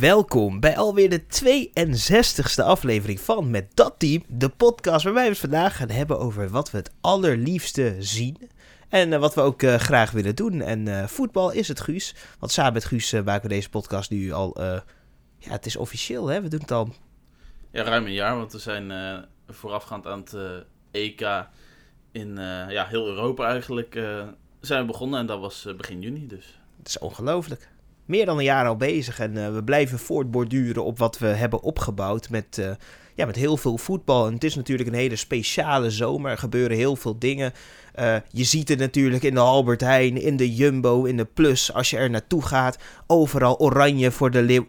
[0.00, 5.38] Welkom bij alweer de 62e aflevering van Met Dat Team, de podcast waarbij we het
[5.38, 8.50] vandaag gaan hebben over wat we het allerliefste zien.
[8.88, 10.60] En eh, wat we ook eh, graag willen doen.
[10.60, 12.14] En eh, voetbal is het Guus.
[12.38, 14.56] Want samen met Guus maken we deze podcast nu al...
[15.38, 16.92] ja, het is officieel hè, we doen het al...
[17.70, 18.92] Ja, ruim een jaar, want we zijn
[19.48, 20.36] voorafgaand aan het
[20.90, 21.46] EK
[22.12, 22.36] in
[22.68, 23.92] ja, heel Europa eigenlijk
[24.60, 26.60] zijn we begonnen en dat was begin juni dus.
[26.78, 27.69] Het is ongelooflijk.
[28.10, 31.62] Meer dan een jaar al bezig en eh, we blijven voortborduren op wat we hebben
[31.62, 32.70] opgebouwd met, eh,
[33.14, 34.26] ja, met heel veel voetbal.
[34.26, 36.30] En het is natuurlijk een hele speciale zomer.
[36.30, 37.52] Er gebeuren heel veel dingen.
[37.94, 41.72] Eh, je ziet het natuurlijk in de Albert Heijn, in de Jumbo, in de Plus.
[41.72, 44.66] Als je er naartoe gaat, overal oranje voor de leeuw.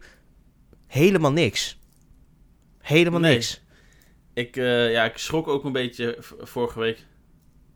[0.88, 1.78] Helemaal niks.
[2.80, 3.34] Helemaal Nee.
[3.34, 3.62] niks.
[4.34, 7.06] Ik, ja, ik schrok ook een beetje vorige week.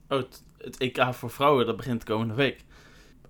[0.09, 2.59] Oh, het, het EK voor vrouwen, dat begint komende week.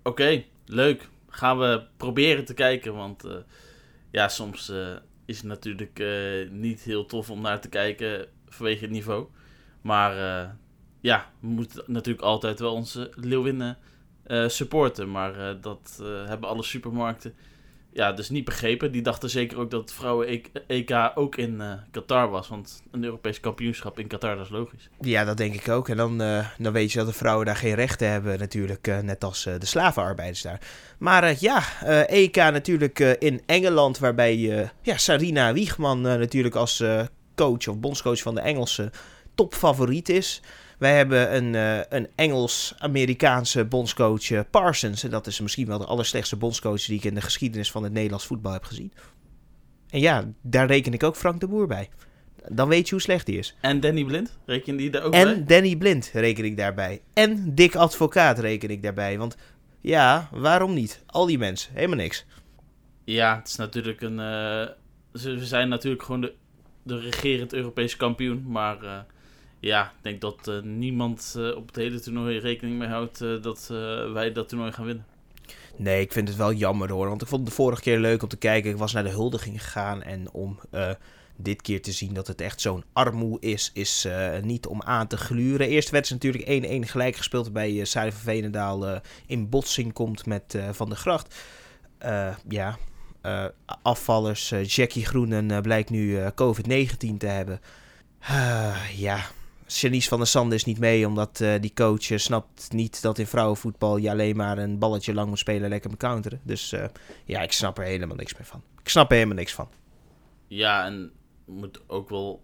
[0.02, 1.08] Oké, leuk.
[1.36, 3.34] Gaan we proberen te kijken, want eh,
[4.10, 8.80] ja, soms eh, is het natuurlijk eh, niet heel tof om naar te kijken vanwege
[8.80, 9.26] het niveau.
[9.80, 10.14] Maar
[11.00, 13.78] ja, we moeten natuurlijk altijd wel onze Leeuwinnen
[14.46, 15.10] supporten.
[15.10, 17.34] Maar dat hebben alle supermarkten
[17.96, 18.92] ja, dus niet begrepen.
[18.92, 22.48] Die dachten zeker ook dat het vrouwen-EK ook in eh, Qatar was.
[22.48, 24.88] Want een Europees kampioenschap in Qatar, dat is logisch.
[25.00, 25.88] Ja, dat denk ik ook.
[25.88, 28.98] En dan, eh, dan weet je dat de vrouwen daar geen rechten hebben, natuurlijk, eh,
[28.98, 30.60] net als de slavenarbeiders daar.
[30.98, 31.62] Maar ja,
[32.06, 34.36] EK natuurlijk eh, in Engeland, waarbij
[34.82, 36.84] ja, Sarina Wiegman natuurlijk als
[37.34, 38.90] coach of bondscoach van de Engelse
[39.34, 40.42] topfavoriet is.
[40.78, 45.04] Wij hebben een, eh, een Engels-Amerikaanse bondscoach eh, Parsons.
[45.04, 47.92] En dat is misschien wel de allerslechtste bondscoach die ik in de geschiedenis van het
[47.92, 48.92] Nederlands voetbal heb gezien.
[49.90, 51.88] En ja, daar reken ik ook Frank de Boer bij.
[52.48, 53.56] Dan weet je hoe slecht die is.
[53.60, 55.44] En Danny Blind, reken die daar ook En bij?
[55.44, 57.02] Danny Blind reken ik daarbij.
[57.12, 59.18] En Dick Advocaat reken ik daarbij.
[59.18, 59.36] Want
[59.80, 61.02] ja, waarom niet?
[61.06, 62.26] Al die mensen, helemaal niks.
[63.04, 64.20] Ja, het is natuurlijk een...
[64.20, 64.68] eh,
[65.14, 66.34] ze zijn natuurlijk gewoon de,
[66.82, 68.44] de regerend Europees kampioen.
[68.46, 69.06] Maar
[69.66, 73.42] ja, ik denk dat eh, niemand eh, op het hele toernooi rekening mee houdt eh,
[73.42, 73.66] dat
[74.12, 75.06] wij dat toernooi gaan winnen.
[75.76, 77.08] Nee, ik vind het wel jammer hoor.
[77.08, 78.70] Want ik vond het de vorige keer leuk om te kijken.
[78.70, 80.02] Ik was naar de huldiging gegaan.
[80.02, 80.58] En om
[81.36, 84.06] dit keer te zien dat het echt zo'n armoe is, is
[84.42, 85.68] niet om aan te gluren.
[85.68, 87.52] Eerst werd ze natuurlijk 1-1 gelijk gespeeld.
[87.52, 88.96] Bij uh, eh,
[89.26, 91.34] in botsing komt met Van der Gracht.
[92.48, 92.78] Ja,
[93.82, 94.52] afvallers.
[94.62, 97.60] Jackie Groenen blijkt nu eh, COVID-19 te hebben.
[98.20, 99.20] Ah, ja,
[99.66, 103.18] Janice van der Sande is niet mee, omdat eh, die coach eh, snapt niet dat
[103.18, 106.40] in vrouwenvoetbal je alleen maar een balletje lang moet spelen en lekker moet counteren.
[106.42, 106.84] Dus eh,
[107.24, 108.62] ja, ik snap er helemaal niks meer van.
[108.82, 109.68] Ik snap er helemaal niks van.
[110.48, 111.12] Ja, en
[111.46, 112.42] ik moet ook wel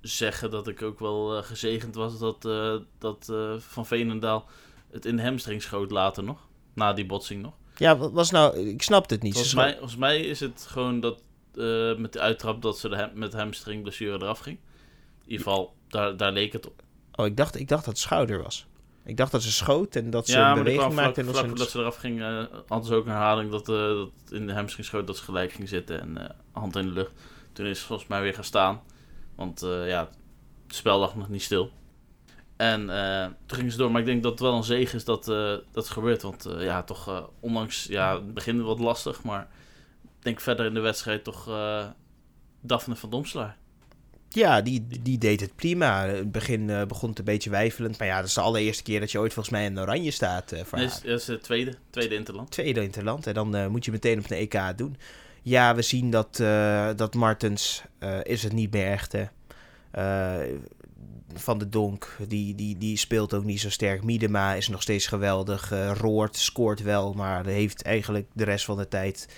[0.00, 2.42] zeggen dat ik ook wel gezegend was dat,
[2.98, 4.48] dat Van Veenendaal
[4.90, 6.48] het in de hamstring schoot later nog.
[6.74, 7.52] Na die botsing nog.
[7.76, 9.32] Ja, wat was nou, ik snapte het niet.
[9.32, 11.22] Volgens mij, volgens mij is het gewoon dat
[11.96, 14.58] met de uittrap dat ze de ham- met hamstring blessure eraf ging.
[15.24, 16.82] In ieder geval, daar, daar leek het op.
[17.12, 18.66] Oh, ik dacht, ik dacht dat het schouder was.
[19.04, 21.20] Ik dacht dat ze schoot en dat ze Ja, een beweging maakte.
[21.20, 21.50] En dat vlak ze...
[21.50, 24.52] voordat ze eraf ging, eh, hadden ze ook een herhaling dat, eh, dat in de
[24.52, 27.12] hamstring schoot dat ze gelijk ging zitten en eh, hand in de lucht.
[27.52, 28.82] Toen is ze volgens mij weer gaan staan.
[29.36, 30.08] Want ja,
[30.66, 31.70] het spel lag nog niet stil.
[32.56, 32.86] En
[33.46, 33.90] toen gingen ze door.
[33.90, 35.24] Maar ik denk dat het wel een zegen is dat
[35.72, 36.22] dat gebeurt.
[36.22, 39.22] Want ja, toch ondanks ja, het begin wat lastig.
[39.22, 39.48] Maar
[40.02, 41.50] ik denk verder in de wedstrijd toch
[42.60, 43.56] Daphne van Domslaar.
[44.34, 46.04] Ja, die, die deed het prima.
[46.04, 47.98] In het begin eh, begon het een beetje wijfelend.
[47.98, 50.52] Maar ja, dat is de allereerste keer dat je ooit volgens mij in oranje staat
[50.52, 50.86] eh voor haar.
[50.86, 52.50] is, is de tweede, tweede interland.
[52.50, 53.26] tweede interland.
[53.26, 54.96] En dan eh, moet je meteen op een EK doen.
[55.42, 56.36] Ja, we zien dat,
[56.96, 57.82] dat Martens
[58.22, 59.12] is het niet meer echt.
[59.12, 59.24] Hè.
[61.34, 64.04] Van de Donk, die, die, die speelt ook niet zo sterk.
[64.04, 65.72] Miedema is nog steeds geweldig.
[65.98, 69.28] Roort scoort wel, maar heeft eigenlijk de rest van de tijd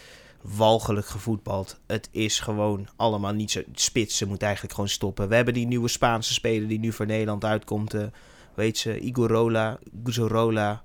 [0.57, 1.81] walgelijk gevoetbald.
[1.87, 3.63] Het is gewoon allemaal niet zo...
[3.73, 5.29] Spitsen moet eigenlijk gewoon stoppen.
[5.29, 7.95] We hebben die nieuwe Spaanse speler die nu voor Nederland uitkomt.
[7.95, 8.07] eh
[8.55, 10.83] weet ze, Igorola, Guzorola.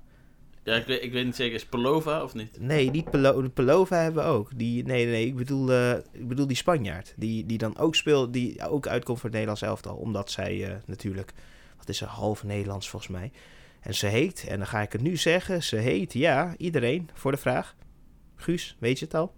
[0.64, 1.54] Ja, ik weet, ik weet niet zeker.
[1.54, 2.60] Is Pelova of niet?
[2.60, 4.50] Nee, die Pelo Pelova hebben we ook.
[4.54, 7.14] Die, nee, nee, ik bedoel, eh, ik bedoel die Spanjaard.
[7.16, 9.96] Die, die dan ook speelt, die ook uitkomt voor het Nederlands elftal.
[9.96, 11.32] Omdat zij eh, natuurlijk,
[11.78, 13.32] wat is ze, half Nederlands volgens mij.
[13.80, 17.30] En ze heet, en dan ga ik het nu zeggen, ze heet, ja, iedereen, voor
[17.30, 17.76] de vraag.
[18.36, 19.34] Guus, weet je het al?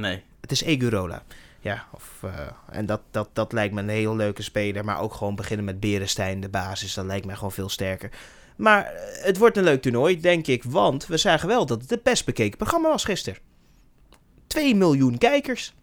[0.00, 0.22] Nee.
[0.40, 1.22] Het is Egurola.
[1.60, 4.84] Ja, of, eh, en dat, dat, dat lijkt me een heel leuke speler.
[4.84, 6.94] Maar ook gewoon beginnen met Berenstein, de basis.
[6.94, 8.10] Dat lijkt mij gewoon veel sterker.
[8.56, 10.62] Maar eh, het wordt een leuk toernooi, denk ik.
[10.62, 13.38] Want we zagen wel dat het het best bekeken programma was gisteren.
[14.46, 15.74] 2 miljoen kijkers.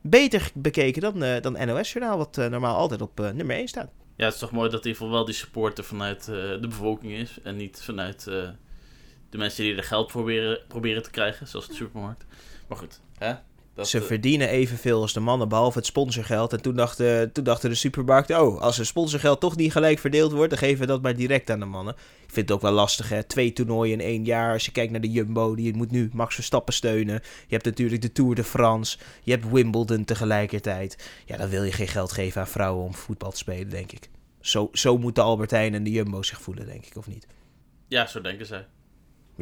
[0.00, 3.90] Beter bekeken dan, eh, dan NOS-journaal, wat normaal altijd op nummer 1 staat.
[4.16, 7.12] Ja, het is toch mooi dat in ieder geval wel die supporter vanuit de bevolking
[7.12, 7.38] is.
[7.42, 12.24] En niet vanuit de mensen die er geld proberen, proberen te krijgen, zoals de supermarkt.
[12.68, 13.34] Maar goed, hè?
[13.74, 16.52] Dat, ze eh, verdienen evenveel als de mannen, behalve het sponsorgeld.
[16.52, 20.32] En toen dachten, toen dachten de supermarkten, oh, als het sponsorgeld toch niet gelijk verdeeld
[20.32, 21.94] wordt, dan geven we dat maar direct aan de mannen.
[22.22, 23.22] Ik vind het ook wel lastig, hè.
[23.22, 24.52] Twee toernooien in één jaar.
[24.52, 27.14] Als je kijkt naar de Jumbo, die moet nu Max Verstappen steunen.
[27.46, 28.98] Je hebt natuurlijk de Tour de France.
[29.22, 31.10] Je hebt Wimbledon tegelijkertijd.
[31.24, 34.08] Ja, dan wil je geen geld geven aan vrouwen om voetbal te spelen, denk ik.
[34.40, 37.26] Zo, zo moeten Albertijn en de Jumbo zich voelen, denk ik, of niet?
[37.92, 38.66] ja, zo denken zij.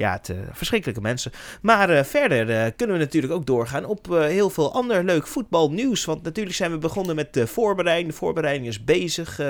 [0.00, 1.32] Ja, het, eh, verschrikkelijke mensen.
[1.62, 6.04] Maar eh, verder eh, kunnen we natuurlijk ook doorgaan op heel veel ander leuk voetbalnieuws.
[6.04, 8.10] Want natuurlijk zijn we begonnen met de voorbereiding.
[8.10, 9.40] De voorbereiding is bezig.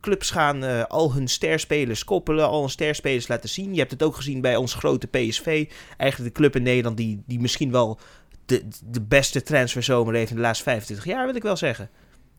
[0.00, 3.72] Clubs gaan al hun sterspelers koppelen, al hun sterspelers laten zien.
[3.72, 5.70] Je hebt het ook gezien bij ons grote PSV.
[5.96, 7.98] Eigenlijk de club in Nederland die, die misschien wel
[8.46, 11.90] de, de beste transferzomer heeft in de laatste 25 jaar, wil ik wel zeggen.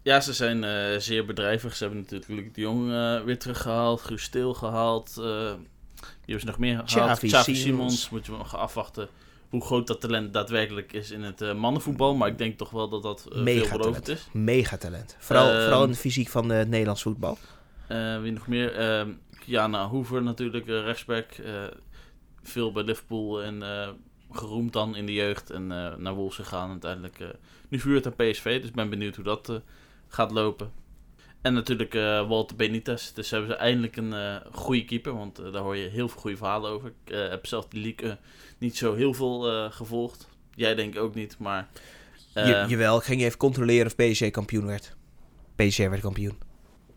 [0.04, 0.66] Ja, ze zijn
[1.02, 1.76] zeer bedrijvig.
[1.76, 2.88] Ze hebben natuurlijk de Jong
[3.26, 4.12] weer teruggehaald.
[4.16, 5.18] Stil gehaald.
[5.18, 5.54] eh
[6.32, 7.20] hebben ze nog meer gehaald?
[7.20, 7.62] Xavi Simons.
[7.62, 8.10] Simons.
[8.10, 9.08] Moet je nog afwachten
[9.50, 12.16] hoe groot dat talent daadwerkelijk is in het eh, mannenvoetbal.
[12.16, 14.22] Maar ik denk toch wel dat dat uh, Mega veelbelovend talent.
[14.22, 14.30] is.
[14.34, 15.16] Megatalent.
[15.20, 17.38] Vooral, Ehm, vooral in het fysiek van het Nederlands voetbal.
[17.88, 18.76] Eh, wie nog meer?
[18.76, 21.26] Ehm Kiana Hoover natuurlijk, rechtsback.
[22.44, 23.64] veel bij Liverpool en
[24.32, 25.50] geroemd dan in de jeugd.
[25.50, 25.68] En
[25.98, 27.18] naar Wolves gegaan uiteindelijk.
[27.70, 29.62] nu vuurt aan PSV, dus ik ben benieuwd hoe dat
[30.08, 30.72] gaat lopen.
[31.42, 33.12] En natuurlijk eh, Walter Benitez.
[33.12, 35.18] Dus hebben ze eindelijk een eh goede keeper.
[35.18, 36.94] Want eh, daar hoor je heel veel goede verhalen over.
[37.06, 38.18] Ik heb zelf die league
[38.58, 40.28] niet zo heel veel gevolgd.
[40.56, 41.70] Jij denk ik ook niet, maar...
[42.34, 44.96] Je, jawel, ik ging je even controleren of PSG kampioen werd.
[45.56, 46.38] PSG werd kampioen.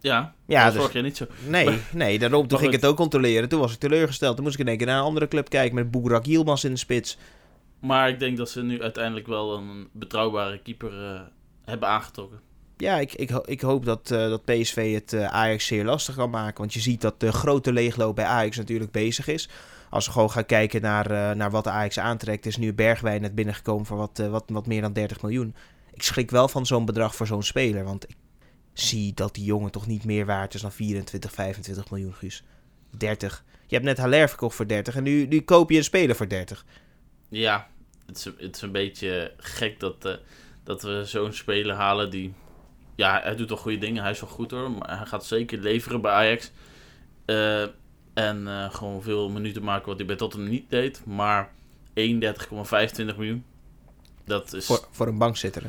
[0.01, 1.27] ja, Ja, dat dus- zorg je niet zo.
[1.49, 3.49] Nee, nee, daarom toen ging ik het ook controleren.
[3.49, 4.35] Toen was ik teleurgesteld.
[4.35, 6.71] Toen moest ik in één keer naar een andere club kijken met Boerak Yilmaz in
[6.71, 7.19] de spits.
[7.81, 10.93] Maar ik denk dat ze nu uiteindelijk wel een betrouwbare keeper
[11.65, 12.41] hebben aangetrokken.
[12.77, 16.31] Ja, ik, ik, ik hoop dat, eh, dat PSV het eh, Ajax zeer lastig kan
[16.31, 16.59] maken.
[16.59, 19.49] Want je ziet dat de grote leegloop bij Ajax natuurlijk bezig is.
[19.91, 23.21] Als we gewoon gaan kijken naar, eh, naar wat de Ajax aantrekt, is nu Bergwijn
[23.21, 25.55] net binnengekomen voor wat, wat, wat meer dan 30 miljoen.
[25.93, 27.85] Ik schrik wel van zo'n bedrag voor zo'n speler.
[27.85, 28.17] Want ik
[28.73, 32.45] zie dat die jongen toch niet meer waard is dan 24, 25 miljoen, Guus.
[32.91, 33.45] 30.
[33.67, 36.29] Je hebt net Haller verkocht voor 30 en nu, nu koop je een speler voor
[36.29, 36.65] 30.
[37.29, 37.69] Ja,
[38.07, 40.19] het is, het is een beetje gek dat,
[40.65, 42.35] dat we zo'n speler halen die...
[42.95, 44.71] Ja, hij doet wel goede dingen, hij is wel goed hoor.
[44.71, 46.51] Maar hij gaat zeker leveren bij Ajax.
[47.25, 47.63] Eh,
[48.15, 51.05] en eh, gewoon veel minuten maken wat hij bij Tottenham niet deed.
[51.05, 51.53] Maar
[51.95, 53.45] 31,25 miljoen.
[54.25, 54.67] Dat is...
[54.67, 55.63] Voor, voor een bankzitter.
[55.63, 55.69] hè.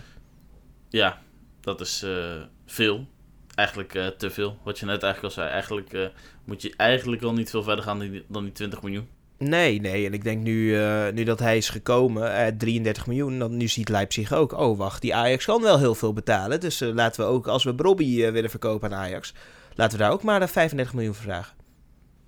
[0.89, 1.21] Ja,
[1.61, 3.07] dat is eh, veel.
[3.55, 4.57] Eigenlijk te veel.
[4.63, 5.53] Wat je net eigenlijk al zei.
[5.53, 6.11] Eigenlijk
[6.43, 9.07] moet je eigenlijk al niet veel verder gaan dan die, dan die 20 miljoen.
[9.37, 10.05] Nee, nee.
[10.05, 13.67] En ik denk nu, eh, nu dat hij is gekomen, eh, 33 miljoen, dan nu
[13.67, 16.59] ziet Leipzig ook, oh wacht, die Ajax kan wel heel veel betalen.
[16.59, 19.33] Dus eh, laten we ook, als we Brobby willen verkopen aan Ajax,
[19.73, 21.55] laten we daar ook maar eh, 35 miljoen voor vragen.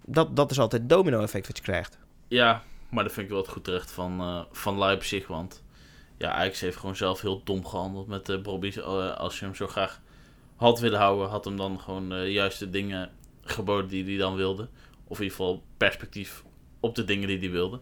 [0.05, 1.97] Dat, dat is altijd het domino-effect wat je krijgt.
[2.27, 5.27] Ja, maar dat vind ik wel het goed terecht van, van Leipzig.
[5.27, 5.63] Want
[6.17, 8.79] ja, Ajax heeft gewoon zelf heel dom gehandeld met de Brobby.
[9.17, 10.01] Als je hem zo graag
[10.55, 13.09] had willen houden, had hem dan gewoon de dingen
[13.41, 14.69] geboden die hij dan wilde.
[15.07, 16.43] Of in ieder geval perspectief
[16.87, 17.79] op de dingen die hij wilde.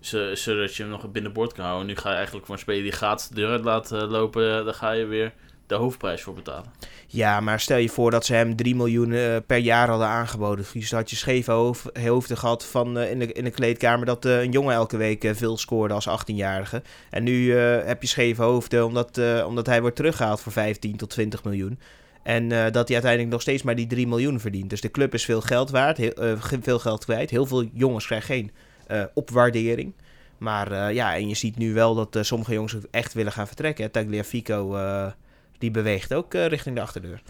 [0.00, 1.86] Zo- Zodat je hem nog binnenboord kan houden.
[1.86, 4.58] Nu ga je eigenlijk voor een speler die gaat de deur uit laten lopen.
[4.58, 5.32] eh, Daar ga je weer
[5.66, 6.70] de hoofdprijs voor betalen.
[7.06, 10.64] Ja, maar stel je voor dat ze hem 3 miljoen eh, per jaar hadden aangeboden.
[10.72, 14.06] Dus dan had je scheve hoofd, hoofden gehad van, eh, in, de, in de kleedkamer
[14.06, 16.82] dat eh, een jongen elke week eh, veel scoorde als 18-jarige.
[17.10, 20.96] En nu eh, heb je scheve hoofden omdat, eh, omdat hij wordt teruggehaald voor 15
[20.96, 21.78] tot 20 miljoen.
[22.22, 24.70] En eh, dat hij uiteindelijk nog steeds maar die 3 miljoen verdient.
[24.70, 27.30] Dus de club is veel geld waard, heel, eh, veel geld kwijt.
[27.30, 28.50] Heel veel jongens krijgen geen
[28.86, 29.94] eh, opwaardering.
[30.38, 33.90] Maar ja, en je ziet nu wel dat sommige jongens echt willen gaan vertrekken.
[33.90, 35.10] Tagliafico, eh,
[35.58, 37.22] die beweegt ook richting de achterdeur.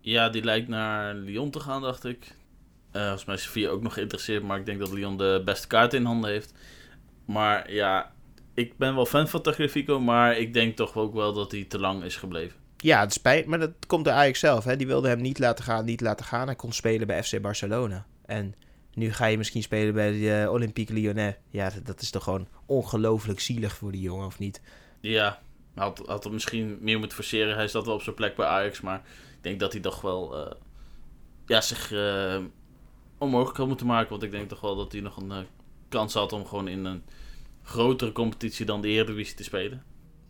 [0.00, 2.34] Ja, die lijkt naar Lyon te gaan, dacht ik.
[2.92, 5.94] Volgens mij is Sofia ook nog geïnteresseerd, maar ik denk dat Lyon de beste kaart
[5.94, 6.54] in handen heeft.
[7.24, 8.12] Maar ja,
[8.54, 11.78] ik ben wel fan van Tagliafico, maar ik denk toch ook wel dat hij te
[11.78, 12.61] lang is gebleven.
[12.82, 14.64] Ja, het spijt, maar dat komt door Ajax zelf.
[14.64, 14.76] Hè.
[14.76, 16.46] Die wilde hem niet laten gaan, niet laten gaan.
[16.46, 18.06] Hij kon spelen bij FC Barcelona.
[18.26, 18.54] En
[18.94, 21.34] nu ga je misschien spelen bij de Olympique Lyonnais.
[21.50, 24.60] Ja, dat, is toch gewoon ongelooflijk zielig voor die jongen, of niet?
[25.00, 25.40] Ja,
[25.74, 27.54] had, had hem misschien meer moeten forceren.
[27.54, 29.02] Hij zat wel op zijn plek bij Ajax, maar
[29.36, 30.52] ik denk dat hij toch wel eh,
[31.46, 32.38] ja, zich eh,
[33.18, 34.10] onmogelijk had moeten maken.
[34.10, 35.38] Want ik denk toch wel dat hij nog een eh,
[35.88, 37.02] kans had om gewoon in een
[37.62, 39.82] grotere competitie dan de Eredivisie te spelen.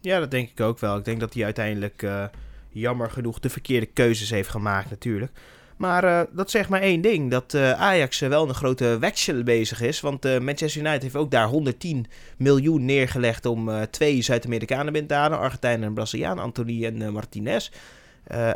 [0.02, 0.96] Ja, dat denk ik ook wel.
[0.96, 2.24] Ik denk dat hij uiteindelijk eh,
[2.68, 5.32] jammer genoeg de verkeerde keuzes heeft gemaakt natuurlijk.
[5.76, 7.30] Maar eh, dat zegt maar één ding.
[7.30, 10.00] Dat eh, Ajax wel een grote wechsel bezig is.
[10.00, 12.06] Want Manchester United heeft ook daar 110
[12.36, 15.38] miljoen neergelegd om twee Zuid-Amerikanen binnen te halen.
[15.38, 17.70] Argentijn en Braziliaan, Anthony en Martinez.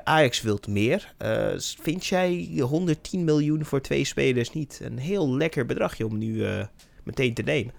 [0.05, 1.15] Ajax wilt meer.
[1.81, 6.45] Vind jij 110 miljoen voor twee spelers niet een heel lekker bedragje om nu
[7.05, 7.73] meteen te nemen?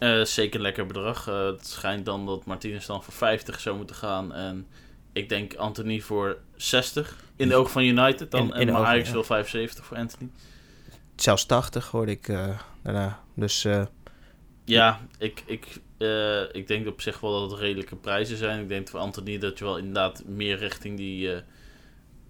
[0.00, 1.28] Uh, zeker een lekker bedrag.
[1.28, 4.34] Uh, het schijnt dan dat Martinez dan voor 50 zou moeten gaan.
[4.34, 4.66] En
[5.12, 7.16] ik denk Anthony voor 60.
[7.36, 8.54] In de ogen van United dan.
[8.54, 9.12] In, in en Ajax ja.
[9.12, 10.30] wil 75 voor Anthony.
[11.16, 13.20] Zelfs 80 hoorde ik uh, daarna.
[13.34, 13.66] Dus...
[14.64, 15.66] Ja, ik, ik,
[16.52, 18.60] ik denk op zich wel dat het redelijke prijzen zijn.
[18.60, 21.42] Ik denk voor Anthony dat je wel inderdaad meer richting die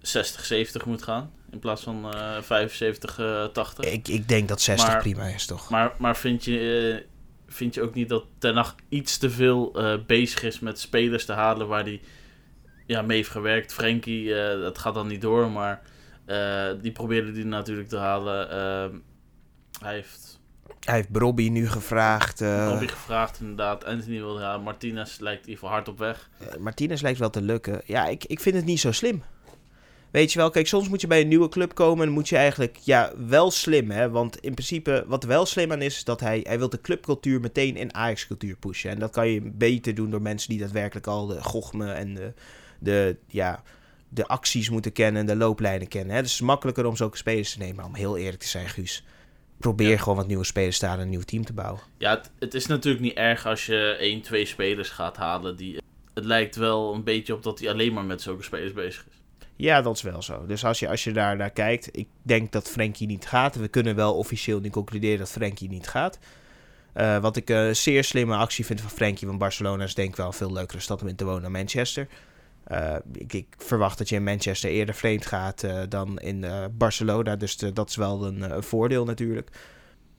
[0.01, 1.31] 60, 70 moet gaan.
[1.51, 3.85] In plaats van uh, 75, uh, 80.
[3.85, 5.69] Ik, ik denk dat 60 prima is, toch?
[5.69, 7.05] Maar, maar vind, je,
[7.53, 11.25] vind je ook niet dat Ten Hag iets te veel uh, bezig is met spelers
[11.25, 12.01] te halen waar hij
[12.85, 13.73] ja, mee heeft gewerkt?
[13.73, 15.81] Frenkie, eh, dat gaat dan niet door, maar
[16.81, 18.49] die probeerde die natuurlijk te halen.
[18.49, 18.95] Ehm,
[19.81, 20.39] hij heeft...
[20.79, 22.39] Hij heeft Bobby nu gevraagd.
[22.39, 23.85] Bobby gevraagd, inderdaad.
[23.85, 26.29] Anthony wilde ja, Martinez lijkt in ieder geval hard op weg.
[26.59, 27.81] Martinez lijkt wel te lukken.
[27.85, 29.23] Ja, ik, ik vind het niet zo slim.
[30.11, 32.35] Weet je wel, kijk, soms moet je bij een nieuwe club komen en moet je
[32.35, 34.09] eigenlijk, ja, wel slim, hè.
[34.09, 37.39] Want in principe, wat wel slim aan is, is dat hij, hij wil de clubcultuur
[37.39, 38.89] meteen in Ajax-cultuur pushen.
[38.89, 42.33] En dat kan je beter doen door mensen die daadwerkelijk al de gochme en de,
[42.79, 43.63] de ja,
[44.09, 46.15] de acties moeten kennen en de looplijnen kennen.
[46.15, 46.21] Hè.
[46.21, 49.03] Dus het is makkelijker om zulke spelers te nemen, om heel eerlijk te zijn, Guus.
[49.57, 51.81] Probeer gewoon wat nieuwe spelers te halen en een nieuw team te bouwen.
[51.97, 55.77] Ja, het, het is natuurlijk niet erg als je één, twee spelers gaat halen die...
[56.13, 59.20] Het lijkt wel een beetje op dat hij alleen maar met zulke spelers bezig is.
[59.61, 60.45] Ja, dat is wel zo.
[60.45, 63.55] Dus als je, als je daar naar kijkt, ik denk dat Frenkie niet gaat.
[63.55, 66.19] We kunnen wel officieel nu concluderen dat Frenkie niet gaat.
[66.95, 70.15] Uh, wat ik een zeer slimme actie vind van Frenkie van Barcelona is denk ik
[70.15, 72.07] wel een veel leukere stad om in te wonen dan Manchester.
[72.67, 76.45] Uh, ik, ik, verwacht dat je in Manchester eerder vreemd gaat dan in
[76.77, 77.35] Barcelona.
[77.35, 79.49] Dus dat is wel een, voordeel natuurlijk.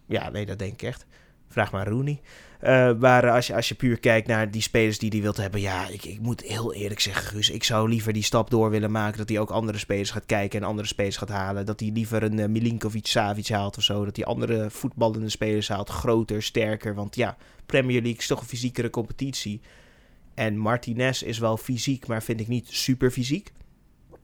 [0.07, 1.07] Ja, nee, dat denk ik echt.
[1.49, 2.21] Vraag maar Rooney.
[2.63, 5.61] Uh, maar als je, als je puur kijkt naar die spelers die hij wilt hebben,
[5.61, 8.91] ja, ik, ik moet heel eerlijk zeggen, Guus, ik zou liever die stap door willen
[8.91, 9.19] maken.
[9.19, 11.67] Dat hij ook andere spelers gaat kijken en andere spelers gaat halen.
[11.67, 14.05] Dat hij liever een uh, Milinkovic Savic haalt of zo.
[14.05, 16.95] Dat hij andere voetballende spelers haalt, groter, sterker.
[16.95, 19.61] Want ja, Premier League is toch een fysiekere competitie.
[20.35, 23.53] En Martinez is wel fysiek, maar vind ik niet super fysiek.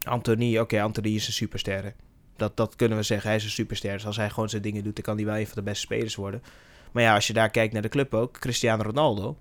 [0.02, 1.95] Anthony, oké, Anthony is een superster.
[2.37, 3.92] Dat, dat kunnen we zeggen, hij is een superster.
[3.92, 5.80] Dus als hij gewoon zijn dingen doet, dan kan hij wel een van de beste
[5.80, 6.42] spelers worden.
[6.92, 9.38] Maar ja, als je daar kijkt naar de club ook, Cristiano Ronaldo,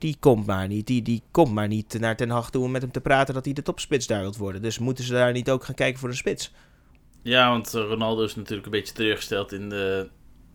[0.00, 0.86] die komt maar niet.
[0.86, 3.44] Die, die komt maar niet naar Ten Hag toe om met hem te praten dat
[3.44, 4.62] hij de topspits daar wilt worden.
[4.62, 6.52] Dus moeten ze daar niet ook gaan kijken voor een spits?
[7.22, 10.08] Ja, want eh, Ronaldo is natuurlijk een beetje teleurgesteld in de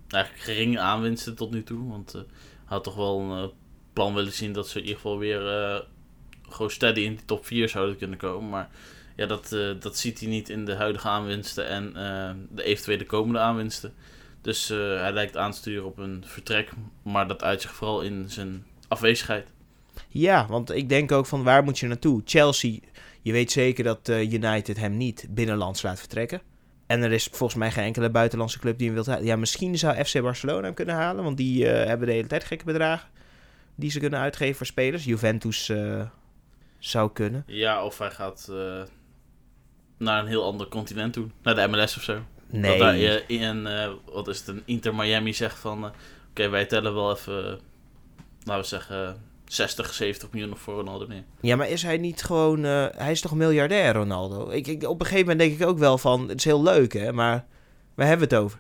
[0.08, 1.90] eigenlijk geringe aanwinsten tot nu toe.
[1.90, 2.32] Want uh, hij
[2.66, 3.50] had toch wel een uh,
[3.94, 5.42] plan willen zien dat ze in ieder geval weer
[6.50, 8.50] gewoon steady in de top 4 zouden kunnen komen.
[8.50, 8.70] Maar
[9.16, 9.50] ja, dat,
[9.80, 11.94] dat ziet hij niet in de huidige aanwinsten en
[12.52, 13.94] de eventuele komende aanwinsten.
[14.46, 16.72] Dus uh, hij lijkt aan te sturen op een vertrek,
[17.02, 19.48] maar dat uit zich vooral in zijn afwezigheid.
[20.08, 22.22] Ja, want ik denk ook van waar moet je naartoe?
[22.26, 22.80] Chelsea,
[23.22, 26.42] je weet zeker dat uh, United hem niet binnenlands laat vertrekken.
[26.88, 29.26] En er is volgens mij geen enkele buitenlandse club die hem wil halen.
[29.26, 32.44] Ja, misschien zou FC Barcelona hem kunnen halen, want die uh, hebben de hele tijd
[32.44, 33.10] gekke bedragen
[33.76, 35.04] die ze kunnen uitgeven voor spelers.
[35.04, 35.72] Juventus
[36.80, 37.44] zou kunnen.
[37.48, 38.52] Ja, of hij gaat
[39.98, 42.22] naar een heel ander continent toe, naar de MLS of zo.
[42.50, 42.72] Nee.
[42.72, 43.68] Dat daar in,
[44.06, 45.84] wat is het, een Inter Miami zegt van...
[45.84, 45.90] Uh,
[46.30, 47.60] Oké, wij tellen wel even,
[48.44, 51.24] laten we zeggen, 60, 70 miljoen voor Ronaldo meer.
[51.42, 52.64] Ja, maar is hij niet gewoon...
[52.64, 54.50] Hij is toch miljardair, Ronaldo?
[54.50, 56.30] Ik, ik, op een gegeven moment denk ik ook wel van...
[56.30, 57.46] Het is heel leuk, hè, maar
[57.94, 58.60] waar hebben we het over?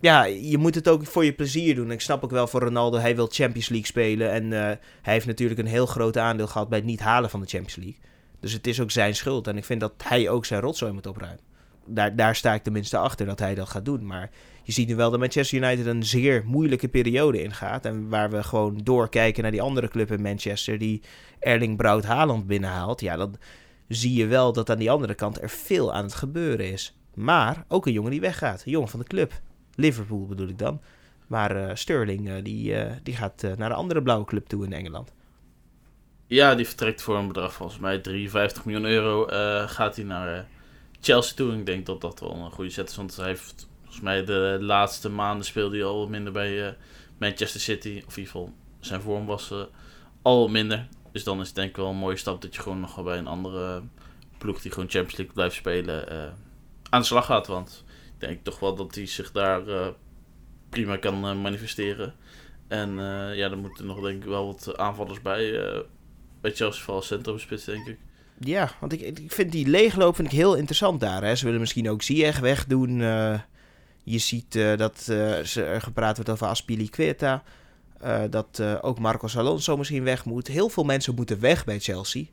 [0.00, 1.90] Ja, je moet het ook voor je plezier doen.
[1.90, 4.30] Ik snap ook wel voor Ronaldo, hij wil Champions League spelen.
[4.30, 7.46] En hij heeft natuurlijk een heel groot aandeel gehad bij het niet halen van de
[7.46, 7.98] Champions League.
[8.40, 9.46] Dus het is ook zijn schuld.
[9.46, 11.49] En ik vind dat hij ook zijn rotzooi moet opruimen
[11.94, 14.06] daar, daar sta ik tenminste achter dat hij dat gaat doen.
[14.06, 14.30] Maar
[14.62, 17.84] je ziet nu wel dat Manchester United een zeer moeilijke periode ingaat.
[17.84, 21.02] En waar we gewoon doorkijken naar die andere club in Manchester die
[21.38, 23.00] Erling Braut Haaland binnenhaalt.
[23.00, 23.36] Ja, dan
[23.88, 26.96] zie je wel dat aan die andere kant er veel aan het gebeuren is.
[27.14, 28.62] Maar ook een jongen die weggaat.
[28.64, 29.40] Een jongen van de club.
[29.74, 30.80] Liverpool bedoel ik dan.
[31.26, 34.72] Maar uh, Sterling uh, die, uh, die gaat naar een andere blauwe club toe in
[34.72, 35.12] Engeland.
[36.26, 39.26] Ja, die vertrekt voor een bedrag volgens mij 53 miljoen euro.
[39.66, 40.46] gaat hij naar
[41.00, 41.52] Chelsea toe.
[41.52, 42.96] Ik denk dat dat wel een goede zet is.
[42.96, 46.72] Want hij heeft volgens mij de laatste maanden speelde hij al wat minder bij uh,
[47.18, 47.88] Manchester City.
[48.06, 49.62] Of in ieder geval zijn vorm was uh,
[50.22, 50.88] al wat minder.
[51.12, 53.18] Dus dan is het denk ik wel een mooie stap dat je gewoon nog bij
[53.18, 53.82] een andere
[54.38, 56.32] ploeg die gewoon Champions League blijft spelen uh,
[56.90, 57.46] aan de slag gaat.
[57.46, 59.92] Want ik denk toch wel dat hij zich daar
[60.68, 62.14] prima kan manifesteren.
[62.68, 62.94] En
[63.34, 65.52] ja, er moeten nog denk ik wel wat aanvallers bij,
[66.40, 67.98] bij Chelsea, vooral centrumspits denk ik.
[68.44, 71.22] Ja, want ik, ik vind die leegloop vind ik heel interessant daar.
[71.22, 71.34] Hè.
[71.34, 72.98] Ze willen misschien ook Ziyech wegdoen.
[72.98, 73.40] Uh,
[74.02, 77.42] je ziet uh, dat uh, er gepraat wordt over Aspilicueta.
[78.30, 80.46] dat ook Marcos Alonso misschien weg moet.
[80.46, 82.24] Heel veel mensen moeten weg bij Chelsea.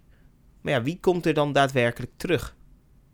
[0.61, 2.55] Maar ja, wie komt er dan daadwerkelijk terug?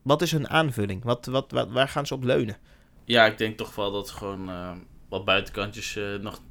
[0.01, 1.03] Wat is hun aanvulling?
[1.03, 2.57] Wat, wat, waar gaan ze op leunen?
[3.05, 4.49] Ja, ik denk toch wel dat gewoon
[5.09, 6.41] wat buitenkantjes nog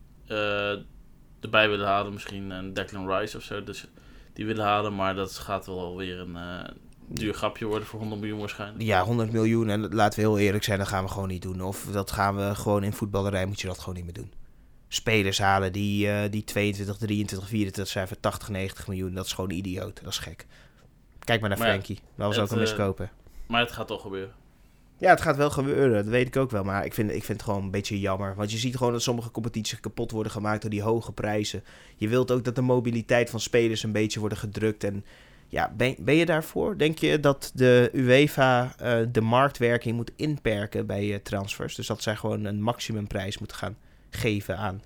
[1.41, 2.13] erbij willen halen.
[2.13, 3.65] Misschien een Declan Rice of zo.
[3.65, 3.87] Dus
[4.33, 4.95] die willen halen.
[4.95, 6.65] Maar dat gaat wel alweer een uh,
[7.07, 8.83] duur grapje worden voor 100 miljoen waarschijnlijk.
[8.83, 9.69] Ja, 100 miljoen.
[9.69, 11.61] En laten we heel eerlijk zijn, dat gaan we gewoon niet doen.
[11.61, 14.33] Of dat gaan we gewoon in voetballerij, moet je dat gewoon niet meer doen.
[14.89, 19.15] Spelers halen die, uh, die 22, 23, 24 zijn voor 80, 90 miljoen.
[19.15, 20.01] Dat is gewoon idioot.
[20.03, 20.47] Dat is gek.
[21.19, 21.99] Kijk maar naar maar Frankie.
[22.17, 23.11] dat was ook een miskopen.
[23.47, 24.35] maar het gaat toch gebeuren.
[25.03, 26.65] Ja, het gaat wel gebeuren, dat weet ik ook wel.
[26.65, 28.35] Maar ik vind, ik vind het gewoon een beetje jammer.
[28.35, 31.65] Want je ziet gewoon dat sommige competities kapot worden gemaakt door die hoge prijzen.
[31.97, 34.85] Je wilt ook dat de mobiliteit van spelers een beetje wordt gedrukt.
[34.85, 35.05] En
[35.49, 36.79] ja, ben, je daarvoor?
[36.79, 41.75] Denk je dat de UEFA uh, de marktwerking moet inperken bij uh, transfers?
[41.75, 43.77] Dus dat zij gewoon een maximumprijs moeten gaan
[44.11, 44.83] geven aan.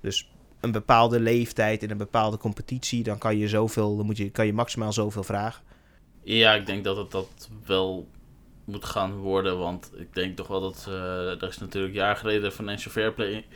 [0.00, 4.30] Dus een bepaalde leeftijd in een bepaalde competitie, dan kan je zoveel, dan moet je,
[4.30, 5.62] kan je maximaal zoveel vragen.
[6.22, 8.08] Ja, ik denk dat het dat wel
[8.68, 9.58] moet gaan worden.
[9.58, 10.86] Want ik denk toch wel dat.
[10.88, 13.46] Uh, er is natuurlijk jaar geleden Financial Fair Play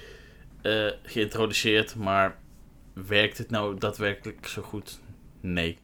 [0.63, 1.97] uh, geïntroduceerd.
[1.97, 2.39] Maar
[2.93, 5.01] werkt het nou daadwerkelijk zo goed?
[5.41, 5.79] Nee.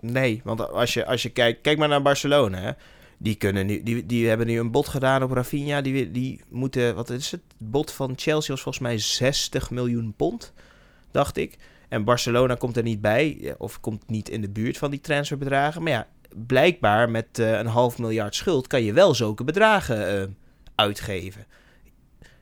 [0.00, 1.60] Nee, want als je, als je kijkt.
[1.60, 2.58] Kijk maar naar Barcelona.
[2.58, 2.70] Hè.
[3.18, 5.80] Die, kunnen nu, die, die hebben nu een bod gedaan op Rafinha.
[5.80, 6.94] Die, die moeten.
[6.94, 7.40] Wat is het?
[7.58, 10.52] Het bod van Chelsea was volgens mij 60 miljoen pond.
[11.10, 11.56] Dacht ik.
[11.88, 13.54] En Barcelona komt er niet bij.
[13.58, 15.82] Of komt niet in de buurt van die transferbedragen.
[15.82, 16.06] Maar ja,
[16.46, 20.28] blijkbaar met uh, een half miljard schuld kan je wel zulke bedragen uh,
[20.74, 21.46] uitgeven.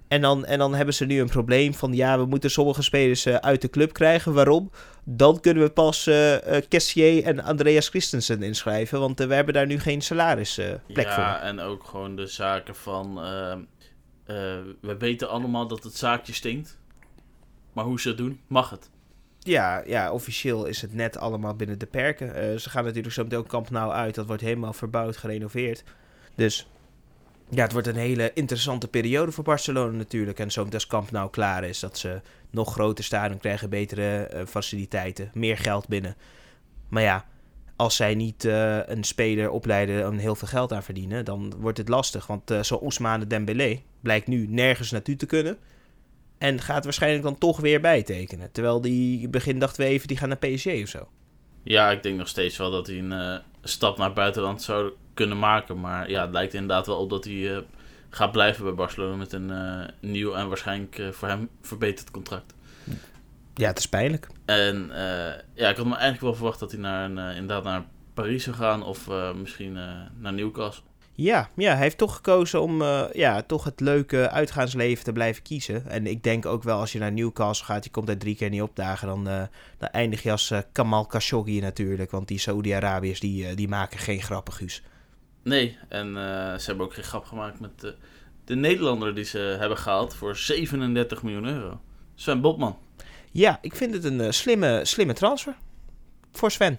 [0.09, 3.27] En dan, en dan hebben ze nu een probleem van ja, we moeten sommige spelers
[3.27, 4.33] uh, uit de club krijgen.
[4.33, 4.71] Waarom?
[5.05, 6.11] Dan kunnen we pas
[6.69, 9.01] Kessier en Andreas Christensen inschrijven.
[9.01, 11.25] Want we hebben daar nu geen salarisplek ja, voor.
[11.25, 13.15] Ja, en ook gewoon de zaken van.
[14.81, 16.79] we weten allemaal dat het zaakje stinkt.
[17.73, 18.91] Maar hoe ze het doen, mag het.
[19.45, 22.27] Ja, ja, officieel is het net allemaal binnen de perken.
[22.27, 24.15] Uh, ze gaan natuurlijk zo meteen ook Camp Nou uit.
[24.15, 25.85] Dat wordt helemaal verbouwd, gerenoveerd.
[26.35, 26.67] Dus
[27.49, 30.39] ja, het wordt een hele interessante periode voor Barcelona natuurlijk.
[30.39, 34.41] En zo als Camp Nou klaar is, dat ze nog groter stadion krijgen, betere uh,
[34.47, 36.17] faciliteiten, meer geld binnen.
[36.89, 37.27] Maar ja,
[37.77, 41.79] als zij niet uh, een speler opleiden en heel veel geld aan verdienen, dan wordt
[41.79, 42.27] het lastig.
[42.27, 45.59] Want zo Ousmane Dembélé blijkt nu nergens naartoe te kunnen.
[46.43, 48.53] En gaat waarschijnlijk dan toch weer bijtekenen.
[48.53, 51.09] Terwijl die begin dachten we even, die gaan naar PSG of zo.
[51.63, 55.39] Ja, ik denk nog steeds wel dat hij een uh, stap naar buitenland zou kunnen
[55.39, 55.81] maken.
[55.81, 57.59] Maar ja, het lijkt inderdaad wel op dat hij uh,
[58.11, 62.55] gaat blijven bij Barcelona met een uh, nieuw en waarschijnlijk voor hem verbeterd contract.
[63.55, 64.27] Ja, het is pijnlijk.
[64.45, 64.91] En
[65.55, 68.57] ja, ik had me eigenlijk wel verwacht dat hij naar een, inderdaad naar Parijs zou
[68.57, 69.73] gaan of misschien
[70.19, 70.85] naar Newcastle.
[71.15, 75.43] Ja, ja, hij heeft toch gekozen om uh, ja, toch het leuke uitgaansleven te blijven
[75.43, 75.87] kiezen.
[75.87, 78.51] En ik denk ook wel als je naar Newcastle gaat, je komt daar drie keer
[78.51, 79.43] niet opdagen, dan, uh,
[79.79, 82.11] dan eindig je als uh, Kamal Khashoggi natuurlijk.
[82.11, 84.83] Want die Saudi-Arabiërs die, die maken geen grappen, Guus.
[85.43, 86.15] Nee, en
[86.61, 87.95] ze hebben ook geen grap gemaakt met de,
[88.45, 91.81] de Nederlander die ze hebben gehaald voor 37 miljoen euro.
[92.15, 92.79] Sven Botman.
[93.31, 95.57] Ja, ik vind het een slimme, slimme transfer
[96.33, 96.79] voor Sven.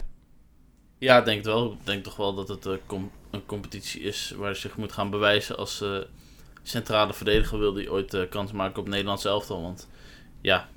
[0.98, 1.72] Ja, ik denk het wel.
[1.72, 5.10] Ik denk toch wel dat het komt een competitie is waar hij zich moet gaan
[5.10, 5.98] bewijzen als uh,
[6.64, 9.62] centrale verdediger wil die ooit uh, kans maken op Nederlands elftal.
[9.62, 9.90] Want
[10.42, 10.70] ja,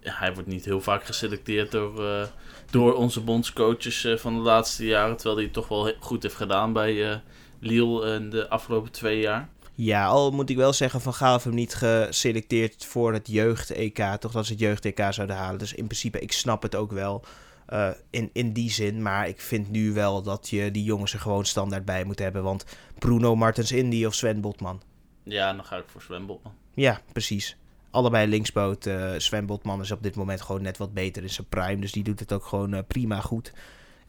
[0.00, 2.26] hij wordt niet heel vaak geselecteerd door, uh,
[2.70, 5.16] door onze bondscoaches van de laatste jaren.
[5.16, 7.22] Terwijl hij het toch wel goed heeft gedaan bij
[7.60, 9.48] Lille in de afgelopen twee jaar.
[9.74, 14.16] Ja, al moet ik wel zeggen, Van heeft hem niet geselecteerd voor het jeugd-EK.
[14.18, 15.58] Toch dat ze het jeugd-EK zouden halen.
[15.58, 17.24] Dus in principe, ik snap het ook wel.
[17.72, 19.02] Uh, in, in die zin.
[19.02, 22.42] Maar ik vind nu wel dat je die jongens er gewoon standaard bij moet hebben.
[22.42, 22.64] Want
[22.98, 24.82] Bruno Martens Indy of Sven Botman.
[25.22, 26.54] Ja, dan ga ik voor Sven Botman.
[26.74, 27.56] Ja, precies.
[27.90, 28.86] Allebei linksboot.
[28.86, 31.80] Uh, Sven Botman is op dit moment gewoon net wat beter in zijn prime.
[31.80, 33.52] Dus die doet het ook gewoon uh, prima goed.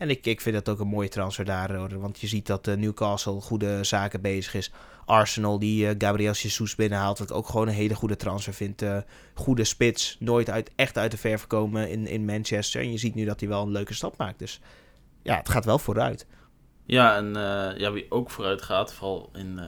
[0.02, 2.00] En ik, vind dat ook een mooie transfer daar.
[2.00, 4.72] Want je ziet dat Newcastle goede zaken bezig is.
[5.06, 7.20] Arsenal die uh, Gabriel Jesus binnenhaalt.
[7.20, 8.82] Wat ook gewoon een hele goede transfer vind.
[8.82, 8.98] Uh,
[9.34, 10.18] goede spits.
[10.20, 12.82] Nooit uit, echt uit de verf komen in, in Manchester.
[12.82, 14.40] En je ziet nu dat hij wel een leuke stap maakt.
[14.40, 14.60] Dus
[15.22, 16.28] ja, het gaat wel vooruit.
[16.86, 19.60] Ja, en uh, ja, wie ook vooruit gaat, vooral in,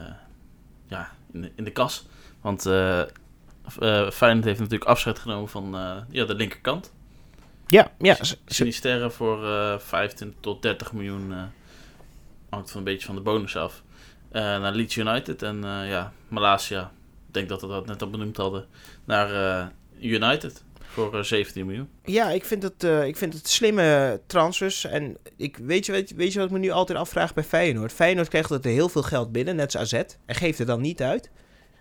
[0.87, 2.05] ja, in, de, in de kas.
[2.41, 2.61] Want
[4.13, 5.75] Feyenoord heeft natuurlijk afscheid genomen van
[6.09, 6.93] ja, de linkerkant.
[7.73, 8.17] Ja, ja.
[8.45, 9.39] Sinisterre voor
[9.81, 11.33] 25 tot 30 miljoen.
[12.49, 13.83] hangt van een beetje van de bonus af.
[14.31, 15.41] Uh, naar Leeds United.
[15.41, 16.91] En uh, ja, Malaysia,
[17.27, 18.65] ik denk dat we dat net al benoemd hadden,
[19.05, 19.31] naar
[20.01, 21.89] uh, United voor 17 miljoen.
[22.03, 24.85] Ja, ik vind het, ik vind het slimme transfers.
[24.85, 27.93] En ik, weet, je, weet, weet je wat ik me nu altijd afvraag bij Feyenoord?
[27.93, 31.01] Feyenoord krijgt er heel veel geld binnen, net als AZ, en geeft het dan niet
[31.01, 31.29] uit.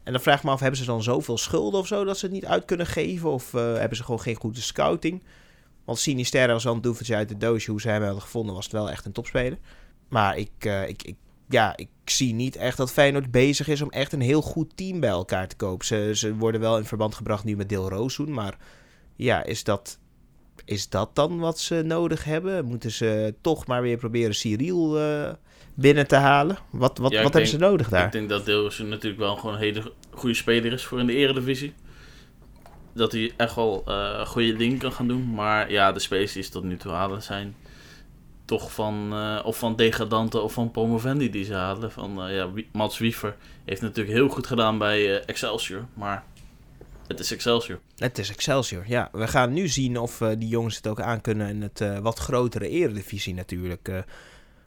[0.03, 2.25] En dan vraag ik me af, hebben ze dan zoveel schulden of zo dat ze
[2.25, 3.31] het niet uit kunnen geven?
[3.31, 5.23] Of hebben ze gewoon geen goede scouting?
[5.85, 7.71] Want Sinisterra was wel een uit de doosje.
[7.71, 9.59] Hoe ze hem hebben gevonden was het wel echt een topspeler.
[10.09, 11.16] Maar ik, ik, ik
[11.53, 15.01] ja, ik zie niet echt dat Feyenoord bezig is om echt een heel goed team
[15.01, 15.87] bij elkaar te kopen.
[15.87, 18.57] Ze, ze worden wel in verband gebracht nu met Deel Roossoen, maar
[19.16, 19.99] Ja, is dat,
[20.64, 22.64] is dat dan wat ze nodig hebben?
[22.64, 25.33] Moeten ze toch maar weer proberen Cyril uh,
[25.75, 26.57] binnen te halen?
[26.71, 28.07] Wat, wat, wat hebben ze nodig daar?
[28.07, 31.14] Ik denk dat Dilrosun natuurlijk wel gewoon een hele goede speler is voor in de
[31.14, 31.75] eredivisie.
[32.93, 35.35] Dat hij echt wel uh, goede dingen kan gaan doen.
[35.35, 37.55] Maar ja, de ze tot nu toe halen zijn
[38.45, 41.93] toch van, uh, of van degradanten of van promovendi die ze halen.
[41.93, 46.25] Van, uh, ja, Mats Wiever heeft natuurlijk heel goed gedaan bij Excelsior, maar
[47.07, 47.81] het is Excelsior.
[47.97, 49.09] Het is Excelsior, ja.
[49.13, 53.35] We gaan nu zien of die jongens het ook aankunnen in het wat grotere eredivisie
[53.35, 54.05] natuurlijk.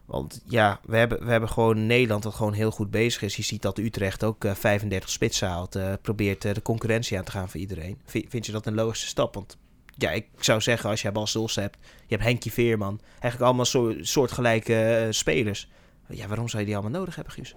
[0.06, 3.36] Want ja, we hebben, we hebben gewoon Nederland dat gewoon heel goed bezig is.
[3.36, 5.80] Je ziet dat Utrecht ook 35 spitsen haalt.
[6.02, 7.98] probeert de concurrentie aan te gaan voor iedereen.
[8.06, 9.34] Vind, je dat een logische stap?
[9.34, 9.58] Want
[9.98, 13.96] ja, ik zou zeggen, als je Bas hebt, je hebt Henkie Veerman, eigenlijk allemaal zo,
[14.02, 15.68] soortgelijke spelers.
[16.10, 17.56] Ja, waarom zou je die allemaal nodig hebben, Guus?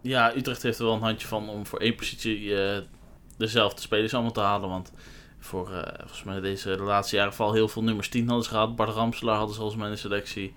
[0.00, 2.52] Ja, Utrecht heeft er wel een handje van om voor één positie
[3.36, 4.68] dezelfde spelers allemaal te halen.
[4.68, 4.92] Want
[5.38, 8.50] voor, uh, volgens mij deze de laatste jaren vooral heel veel nummers 10 hadden ze
[8.50, 8.76] gehad.
[8.76, 10.54] Bart Ramselaar hadden ze volgens in de selectie.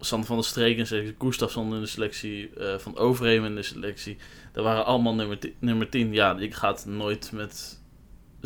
[0.00, 1.56] Sander van der Streek in de selectie.
[1.56, 2.50] In de selectie.
[2.78, 4.16] van Overheem in de selectie.
[4.52, 6.12] Dat waren allemaal nummer, nummer 10.
[6.12, 7.78] Ja, ik gaat nooit met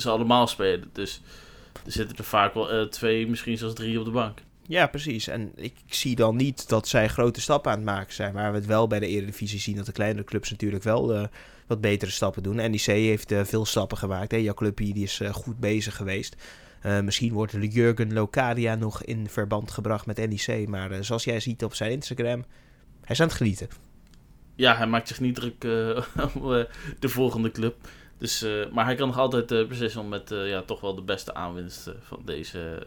[0.00, 0.90] ze allemaal spelen.
[0.92, 1.22] Dus
[1.84, 4.38] er zitten er vaak wel uh, twee, misschien zelfs drie op de bank.
[4.66, 5.26] Ja, precies.
[5.26, 8.32] En ik zie dan niet dat zij grote stappen aan het maken zijn.
[8.32, 11.24] Waar we het wel bij de Eredivisie zien dat de kleinere clubs natuurlijk wel uh,
[11.66, 12.56] wat betere stappen doen.
[12.56, 14.30] NEC heeft uh, veel stappen gemaakt.
[14.30, 14.36] Hè.
[14.36, 16.36] Jouw club hier die is goed bezig geweest.
[16.82, 20.68] Misschien wordt de Jurgen Locadia nog in verband gebracht met NEC.
[20.68, 22.44] Maar zoals jij ziet op zijn Instagram,
[23.00, 23.68] hij is aan het genieten.
[24.54, 25.64] Ja, hij maakt zich niet druk
[26.34, 26.66] om
[26.98, 27.88] de volgende club.
[28.18, 31.90] Dus, maar hij kan nog altijd beslissen om met ja, toch wel de beste aanwinst
[32.00, 32.86] van deze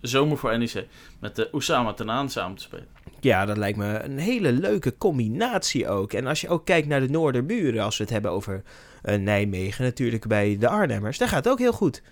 [0.00, 0.86] zomer voor NEC.
[1.20, 2.86] Met Oussama Tenaan samen te spelen.
[3.20, 6.12] Ja, dat lijkt me een hele leuke combinatie ook.
[6.12, 8.62] En als je ook kijkt naar de Noorderburen, als we het hebben over
[9.02, 12.02] Nijmegen, natuurlijk bij de Arnhemmers, daar gaat het ook heel goed.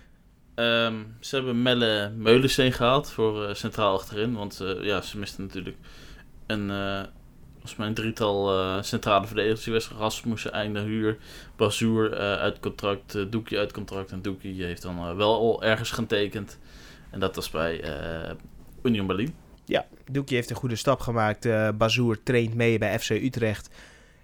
[0.55, 4.35] Um, ze hebben Melle Meulensteen gehaald voor centraal achterin.
[4.35, 5.77] Want ja, ze misten natuurlijk
[6.47, 6.71] een
[7.63, 9.65] volgens mij een drietal uh, centrale verdedigers.
[9.65, 11.19] Die Rasmussen, Einde, Huur,
[11.57, 14.11] Bazoer uh, uit contract, uh, Doekie uit contract.
[14.11, 16.59] En Doekie heeft dan wel al ergens getekend.
[17.11, 17.85] En dat was bij
[18.83, 19.35] Union Berlin.
[19.65, 21.49] Ja, Doekie heeft een goede stap gemaakt.
[21.79, 23.71] Bazoer traint mee bij FC Utrecht.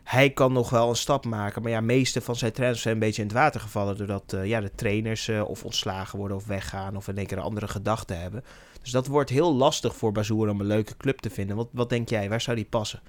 [0.08, 1.62] Hij kan nog wel een stap maken.
[1.62, 3.96] Maar ja, meeste van zijn trainers zijn een beetje in het water gevallen.
[3.96, 6.96] Doordat ja, de trainers of ontslagen worden of weggaan.
[6.96, 8.44] Of in één keer een andere gedachten hebben.
[8.82, 11.56] Dus dat wordt heel lastig voor Bazoer om een leuke club te vinden.
[11.56, 12.28] Wat, wat denk jij?
[12.28, 13.00] Waar zou die passen?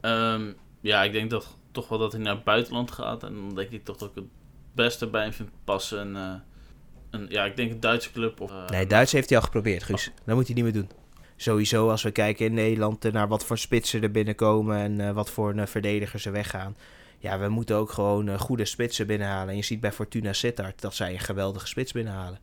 [0.00, 3.22] Um, ja, ik denk dat, toch wel dat hij naar het buitenland gaat.
[3.22, 4.24] En dan denk ik toch dat ik het
[4.74, 6.00] beste bij hem vind passen.
[6.00, 6.34] En, uh,
[7.10, 8.40] een, ja, ik denk een Duitse club.
[8.40, 10.08] Of, uh, nee, Duits heeft hij al geprobeerd, Guus.
[10.08, 10.14] Oh.
[10.24, 10.90] Dat moet hij niet meer doen.
[11.36, 15.30] Sowieso als we kijken in Nederland naar wat voor spitsen er binnenkomen en uh, wat
[15.30, 16.76] voor verdedigers er weggaan.
[17.18, 19.48] Ja, we moeten ook gewoon goede spitsen binnenhalen.
[19.48, 22.38] En je ziet bij Fortuna Sittard dat zij een geweldige spits binnenhalen.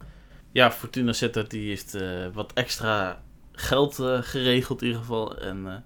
[0.51, 1.97] Ja, Fortuna Sittard die heeft
[2.33, 5.37] wat extra geld geregeld in ieder geval.
[5.37, 5.83] En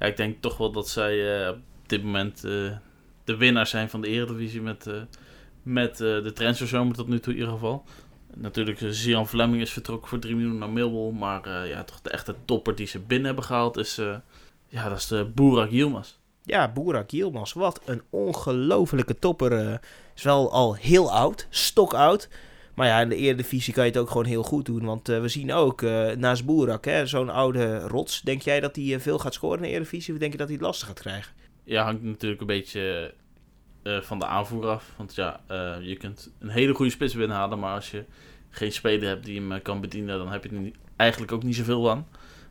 [0.00, 2.72] ja, ik denk toch wel dat zij uh, op dit moment uh,
[3.24, 4.94] de winnaar zijn van de Eredivisie met, uh,
[5.62, 7.84] met de transferzomer tot nu toe in ieder geval.
[8.34, 11.12] Natuurlijk, Zian Fleming is vertrokken voor 3 miljoen naar Millwall.
[11.12, 14.00] Maar ja, toch de echte topper die ze binnen hebben gehaald is,
[14.68, 16.14] ja, dat is de Boerak Yilmaz.
[16.44, 17.52] Ja, Boerak Yilmaz.
[17.52, 19.80] Wat een ongelofelijke topper.
[20.14, 22.28] is wel al heel oud, stok oud.
[22.74, 24.84] Maar ja, in de Eredivisie kan je het ook gewoon heel goed doen.
[24.84, 25.82] Want we zien ook
[26.16, 28.20] naast Boerak, zo'n oude rots.
[28.20, 30.14] Denk jij dat hij veel gaat scoren in de Eredivisie?
[30.14, 31.32] Of denk je dat hij het lastig gaat krijgen?
[31.64, 33.14] Ja, hangt natuurlijk een beetje
[33.82, 34.92] van de aanvoer af.
[34.96, 35.40] Want ja,
[35.80, 37.58] je kunt een hele goede spits binnenhalen.
[37.58, 38.04] Maar als je
[38.50, 41.90] geen speler hebt die hem kan bedienen, dan heb je er eigenlijk ook niet zoveel
[41.90, 42.06] aan.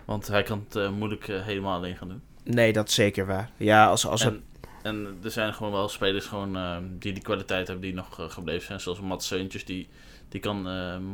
[0.06, 2.22] Want hij kan het moeilijk helemaal alleen gaan doen.
[2.44, 3.50] Nee, dat is zeker waar.
[3.58, 4.44] Ja, als, als en,
[4.84, 6.58] en er zijn gewoon wel spelers gewoon,
[7.00, 8.80] die die kwaliteit hebben die nog gebleven zijn.
[8.80, 9.88] Zoals Mats Seuntjes, die
[10.30, 10.62] die kan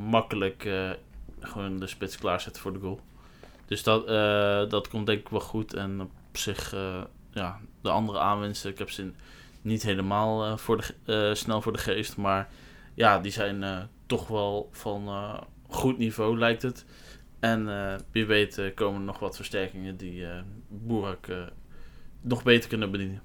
[0.10, 0.70] makkelijk
[1.40, 3.00] gewoon de spits klaarzetten voor de goal.
[3.66, 5.74] Dus dat, uh, dat komt denk ik wel goed.
[5.74, 6.76] En op zich,
[7.32, 9.12] ja, de andere aanwinsten, ik heb ze
[9.66, 12.18] niet helemaal voor de, snel voor de geest.
[12.18, 12.48] Maar
[12.94, 15.10] ja, die zijn toch wel van
[15.68, 16.86] goed niveau, lijkt het.
[17.40, 17.70] En
[18.12, 20.26] wie weet komen nog wat versterkingen die
[20.68, 21.28] Boerak
[22.22, 23.22] nog beter kunnen bedienen.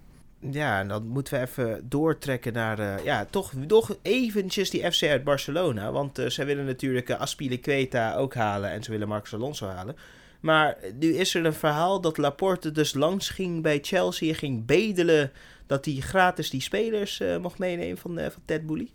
[0.50, 5.24] Ja, en dan moeten we even doortrekken naar, ja, toch, toch eventjes die FC uit
[5.24, 5.92] Barcelona.
[5.92, 9.96] Want zij willen natuurlijk Aspilicueta ook halen en ze willen Marcos Alonso halen.
[10.40, 15.32] Maar nu is er een verhaal dat Laporte dus langs ging bij Chelsea ging bedelen
[15.70, 18.88] dat hij gratis die spelers mocht meenemen van, van Ted Booley.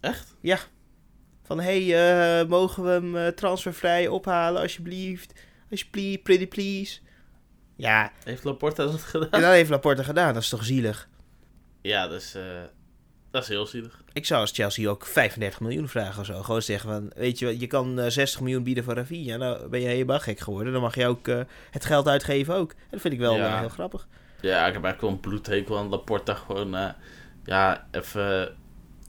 [0.00, 0.34] Echt?
[0.40, 0.58] Ja.
[1.42, 5.32] Van, hey, mogen we hem transfervrij ophalen alsjeblieft?
[5.70, 6.98] Alsjeblieft, pretty please.
[7.76, 8.12] Ja.
[8.24, 9.28] Heeft Laporta dat gedaan?
[9.40, 10.34] Ja, dat heeft Laporta gedaan.
[10.34, 11.08] Dat is toch zielig?
[11.82, 12.36] Ja, dus...
[12.36, 12.42] Uh,
[13.30, 14.02] Dat is heel zielig.
[14.12, 16.42] Ik zou als Chelsea ook 35 miljoen vragen of zo.
[16.42, 19.36] Gewoon zeggen van, weet je, je kan 60 miljoen bieden voor Rafinha.
[19.36, 20.72] Nou ben je helemaal gek geworden.
[20.72, 21.26] Dan mag je ook
[21.70, 22.70] het geld uitgeven ook.
[22.72, 24.08] En dat vind ik wel heel grappig.
[24.40, 26.34] Ja, ik heb eigenlijk wel een bloedhekel aan Laporta.
[26.34, 26.94] Gewoon,
[27.44, 28.56] ja, even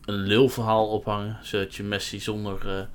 [0.04, 1.38] een lulverhaal ophangen.
[1.42, 2.88] Zodat je Messi zonder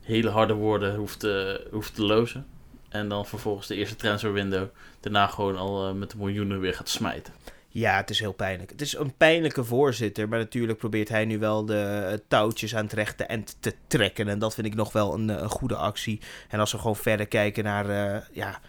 [0.00, 1.26] hele harde woorden hoeft,
[1.70, 2.46] hoeft te lozen.
[2.92, 4.68] En dan vervolgens de eerste transferwindow
[5.00, 7.32] daarna gewoon al uh, met de miljoenen weer gaat smijten.
[7.68, 8.70] Ja, het is heel pijnlijk.
[8.70, 12.84] Het is een pijnlijke voorzitter, maar natuurlijk probeert hij nu wel de eh, touwtjes aan
[12.84, 14.28] het rechte eind te trekken.
[14.28, 16.20] En dat vind ik nog wel een, eh, een goede actie.
[16.48, 17.86] En als we gewoon verder kijken naar,
[18.32, 18.60] ja,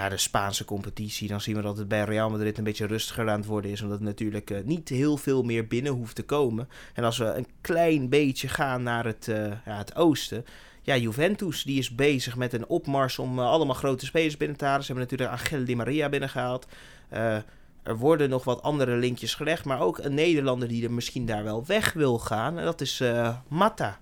[0.00, 3.28] naar de Spaanse competitie, dan zien we dat het bij Real Madrid een beetje rustiger
[3.30, 3.82] aan het worden is.
[3.82, 6.68] Omdat het natuurlijk niet heel veel meer binnen hoeft te komen.
[6.94, 9.26] En als we een klein beetje gaan naar het,
[9.64, 10.44] ja, het oosten,
[10.82, 14.64] ja, Juventus die is bezig met een opmars om uh, allemaal grote spelers binnen te
[14.64, 14.84] halen.
[14.84, 16.66] Ze hebben natuurlijk Angel Di Maria binnengehaald.
[17.12, 17.36] Uh,
[17.82, 21.44] er worden nog wat andere linkjes gelegd, maar ook een Nederlander die er misschien daar
[21.44, 22.58] wel weg wil gaan.
[22.58, 23.98] En dat is uh, Matta.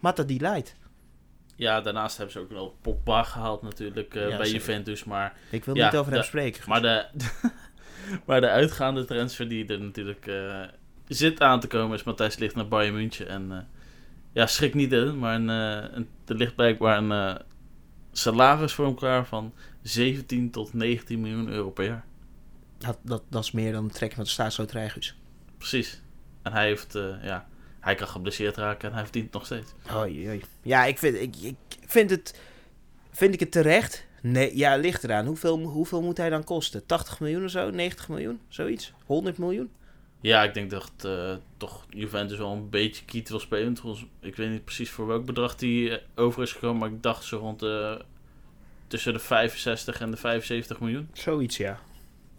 [0.00, 0.76] Matta Delight.
[1.58, 5.36] Ja, daarnaast hebben ze ook wel Pogba gehaald natuurlijk ja, bij Juventus, maar...
[5.50, 6.62] Ik wil niet over hem spreken.
[6.68, 7.06] Maar de,
[8.26, 10.30] maar de uitgaande transfer die er natuurlijk
[11.08, 13.68] zit aan te komen is Matthijs Ligt naar Bayern München en
[14.32, 17.38] ja, schrik niet in, maar een, een, er ligt blijkbaar een
[18.12, 22.04] salaris voor elkaar van 17 tot 19 miljoen euro per jaar.
[22.78, 24.92] Dat, dat, dat is meer dan de trek met de staatsloterij,
[25.58, 26.00] Precies.
[26.42, 26.92] En hij heeft,
[27.22, 27.48] ja,
[27.80, 29.72] hij kan geblesseerd raken en hij verdient het nog steeds.
[29.94, 30.42] Oei, oei.
[30.62, 32.40] Ja, ik vind, ik, ik vind het,
[33.10, 34.06] vind ik het terecht?
[34.22, 35.26] Nee, ja, ligt eraan.
[35.26, 36.86] Hoeveel, hoeveel moet hij dan kosten?
[36.86, 37.70] 80 miljoen of zo?
[37.70, 38.40] 90 miljoen?
[38.48, 38.92] Zoiets?
[39.04, 39.70] 100 miljoen?
[40.20, 43.76] Ja, ik denk dat uh, toch Juventus wel een beetje kiet wil spelen.
[44.20, 47.24] Ik weet niet precies voor welk bedrag die eh, over is gekomen, maar ik dacht
[47.24, 48.04] zo rond de,
[48.86, 51.08] tussen de 65 en de 75 miljoen.
[51.12, 51.78] Zoiets, ja.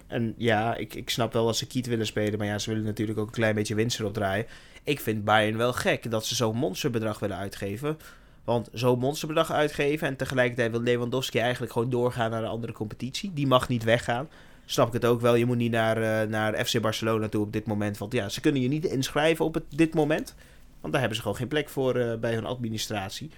[0.07, 2.85] En ja, ik, ik snap wel dat ze kiet willen spelen, maar ja, ze willen
[2.85, 4.45] natuurlijk ook een klein beetje winst erop draaien.
[4.83, 7.97] Ik vind Bayern wel gek dat ze zo'n monsterbedrag willen uitgeven.
[8.43, 13.33] Want zo'n monsterbedrag uitgeven en tegelijkertijd wil Lewandowski eigenlijk gewoon doorgaan naar een andere competitie.
[13.33, 14.27] Die mag niet weggaan
[14.71, 15.35] snap ik het ook wel.
[15.35, 17.97] Je moet niet naar, uh, naar FC Barcelona toe op dit moment.
[17.97, 20.35] Want ja, ze kunnen je niet inschrijven op het, dit moment.
[20.79, 23.31] Want daar hebben ze gewoon geen plek voor uh, bij hun administratie.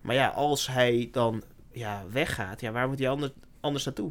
[0.00, 3.18] Maar ja, als hij dan ja, weggaat, ja, waar moet hij
[3.60, 4.10] anders naartoe?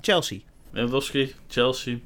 [0.00, 0.38] Chelsea.
[0.70, 1.98] Lewandowski, Chelsea.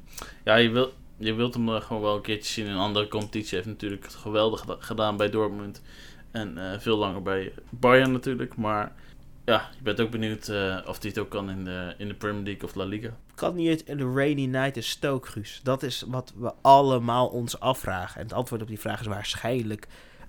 [0.43, 3.07] Ja, je, wil, je wilt hem uh, gewoon wel een keertje zien in een andere
[3.07, 3.55] competitie.
[3.55, 5.81] Heeft natuurlijk het geweldig gedaan bij Dortmund.
[6.31, 8.55] En veel langer bij Bayern natuurlijk.
[8.55, 8.91] Maar
[9.45, 12.13] ja, je bent ook benieuwd uh, of hij het ook kan in de, in de
[12.13, 13.17] Premier League of La Liga.
[13.35, 15.41] Kan niet in de Rainy Night in Stoke?
[15.63, 18.15] Dat is wat we allemaal ons afvragen.
[18.15, 19.87] En het antwoord op die vraag is waarschijnlijk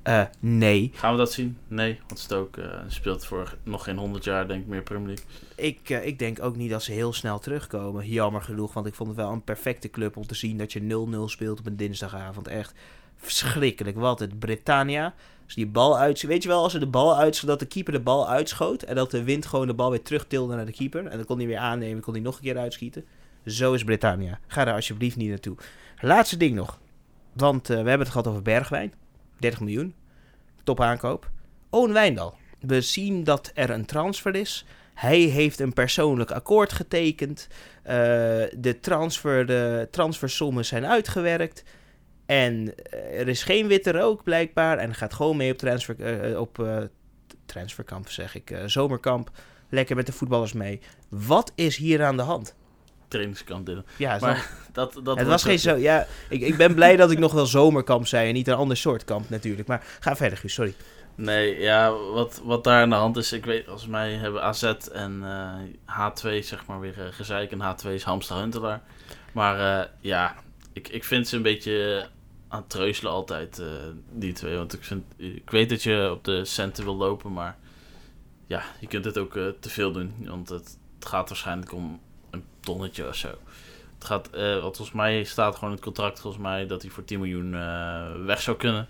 [0.09, 0.91] uh, nee.
[0.95, 1.59] Gaan we dat zien?
[1.69, 5.25] Nee, want Stoke uh, speelt voor nog geen 100 jaar, denk ik, meer Premier League.
[5.55, 8.09] Ik, uh, ik denk ook niet dat ze heel snel terugkomen.
[8.09, 10.81] Jammer genoeg, want ik vond het wel een perfecte club om te zien dat je
[10.81, 12.49] 0-0 speelt op een dinsdagavond.
[12.49, 12.75] Echt
[13.17, 13.97] verschrikkelijk.
[13.97, 15.15] Wat het Britannia.
[15.45, 17.93] Als die bal uit, weet je wel, als er de bal uitschoot, dat de keeper
[17.93, 21.07] de bal uitschoot en dat de wind gewoon de bal weer terugtilde naar de keeper
[21.07, 23.05] en dan kon hij weer aannemen, kon hij nog een keer uitschieten.
[23.45, 24.39] Zo is Britannia.
[24.47, 25.57] Ga daar alsjeblieft niet naartoe.
[26.01, 26.79] Laatste ding nog,
[27.33, 28.93] want we hebben het gehad over Bergwijn,
[29.39, 29.95] 30 miljoen,
[30.65, 31.31] top aankoop.
[31.71, 32.37] Owen Wijndal.
[32.61, 34.65] We zien dat er een transfer is.
[34.95, 37.49] Hij heeft een persoonlijk akkoord getekend.
[37.51, 37.93] Uh,
[38.59, 41.65] de, transfer, de transfersommen zijn uitgewerkt.
[42.27, 44.79] En eh, er is geen witte rook blijkbaar.
[44.79, 46.69] En gaat gewoon mee op, transfer, uh, op
[47.47, 48.59] transferkamp, zeg ik.
[48.67, 49.31] zomerkamp.
[49.69, 50.81] Lekker met de voetballers mee.
[51.09, 52.55] Wat is hier aan de hand?
[53.09, 53.71] Trainingskamp.
[53.97, 55.77] Ja, maar dat, dat het was geen zo.
[55.77, 58.77] Ja, ik, ik ben blij dat ik nog wel zomerkamp zei en niet een ander
[58.77, 59.69] soort kamp natuurlijk.
[59.69, 60.75] Maar ga verder, Guus, sorry.
[61.15, 64.63] Nee, ja, wat, wat daar aan de hand is, ik weet, als mij hebben AZ
[64.93, 65.23] en
[65.87, 68.83] H2 zeg maar weer gezeik en H2 is Hamster Huntelaar.
[69.33, 70.35] Maar ja,
[70.73, 72.07] ik, ik vind ze een beetje
[72.49, 73.63] aan het treuzelen altijd,
[74.13, 74.57] die twee.
[74.57, 77.57] Want ik, vind, ik weet dat je op de centen wil lopen, maar
[78.47, 80.15] ja, je kunt het ook te veel doen.
[80.19, 82.01] Want het, het, gaat waarschijnlijk om
[82.67, 83.29] tonnetje of zo.
[83.95, 87.05] Het gaat, uh, wat volgens mij staat gewoon het contract, volgens mij, dat hij voor
[87.05, 87.51] 10 miljoen
[88.27, 88.89] weg zou kunnen.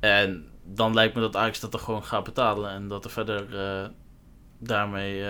[0.00, 3.46] En dan lijkt me dat Ajax dat er gewoon gaat betalen en dat er verder
[4.60, 5.24] daarmee uh,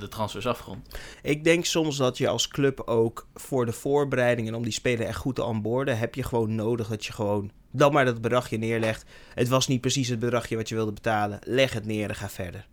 [0.00, 0.98] de transfers afgerond.
[1.22, 5.18] Ik denk soms dat je als club ook voor de voorbereidingen om die speler echt
[5.18, 9.04] goed te onboorden, heb je gewoon nodig dat je gewoon dan maar dat bedragje neerlegt.
[9.34, 11.38] Het was niet precies het bedragje wat je wilde betalen.
[11.42, 12.66] Leg het neer en ga verder.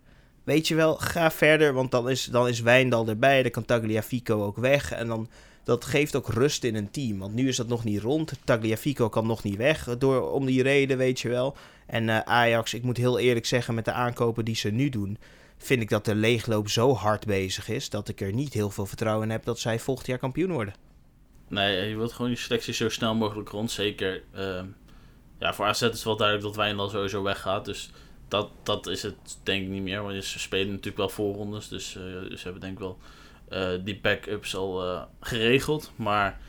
[0.44, 4.44] Weet je wel, ga verder, want dan is, dan is Wijndal erbij, dan kan Tagliafico
[4.44, 4.92] ook weg.
[4.92, 5.28] En dan,
[5.64, 8.32] dat geeft ook rust in een team, want nu is dat nog niet rond.
[8.44, 11.56] Tagliafico kan nog niet weg, door, om die reden, weet je wel.
[11.86, 15.18] En uh, Ajax, ik moet heel eerlijk zeggen, met de aankopen die ze nu doen
[15.62, 18.86] vind ik dat de leegloop zo hard bezig is dat ik er niet heel veel
[18.86, 20.74] vertrouwen in heb dat zij volgend jaar kampioen worden.
[21.48, 23.70] Nee, je wilt gewoon je selectie zo snel mogelijk rond.
[23.70, 24.62] Zeker, uh,
[25.38, 27.64] ja, voor AZ is wel duidelijk dat Wijndal sowieso weggaat.
[27.64, 27.90] Dus
[28.32, 30.02] dat, dat is het denk ik niet meer.
[30.02, 31.68] Want ze spelen natuurlijk wel voorrondes.
[31.68, 32.02] Dus uh,
[32.36, 32.98] ze hebben denk ik wel
[33.50, 35.92] uh, die backups al uh, geregeld.
[35.96, 36.40] Maar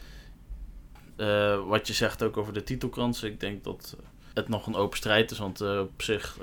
[1.67, 3.29] wat je zegt ook over de titelkansen.
[3.29, 3.97] Ik denk dat
[4.33, 5.37] het nog een open strijd is.
[5.37, 6.37] Want op zich,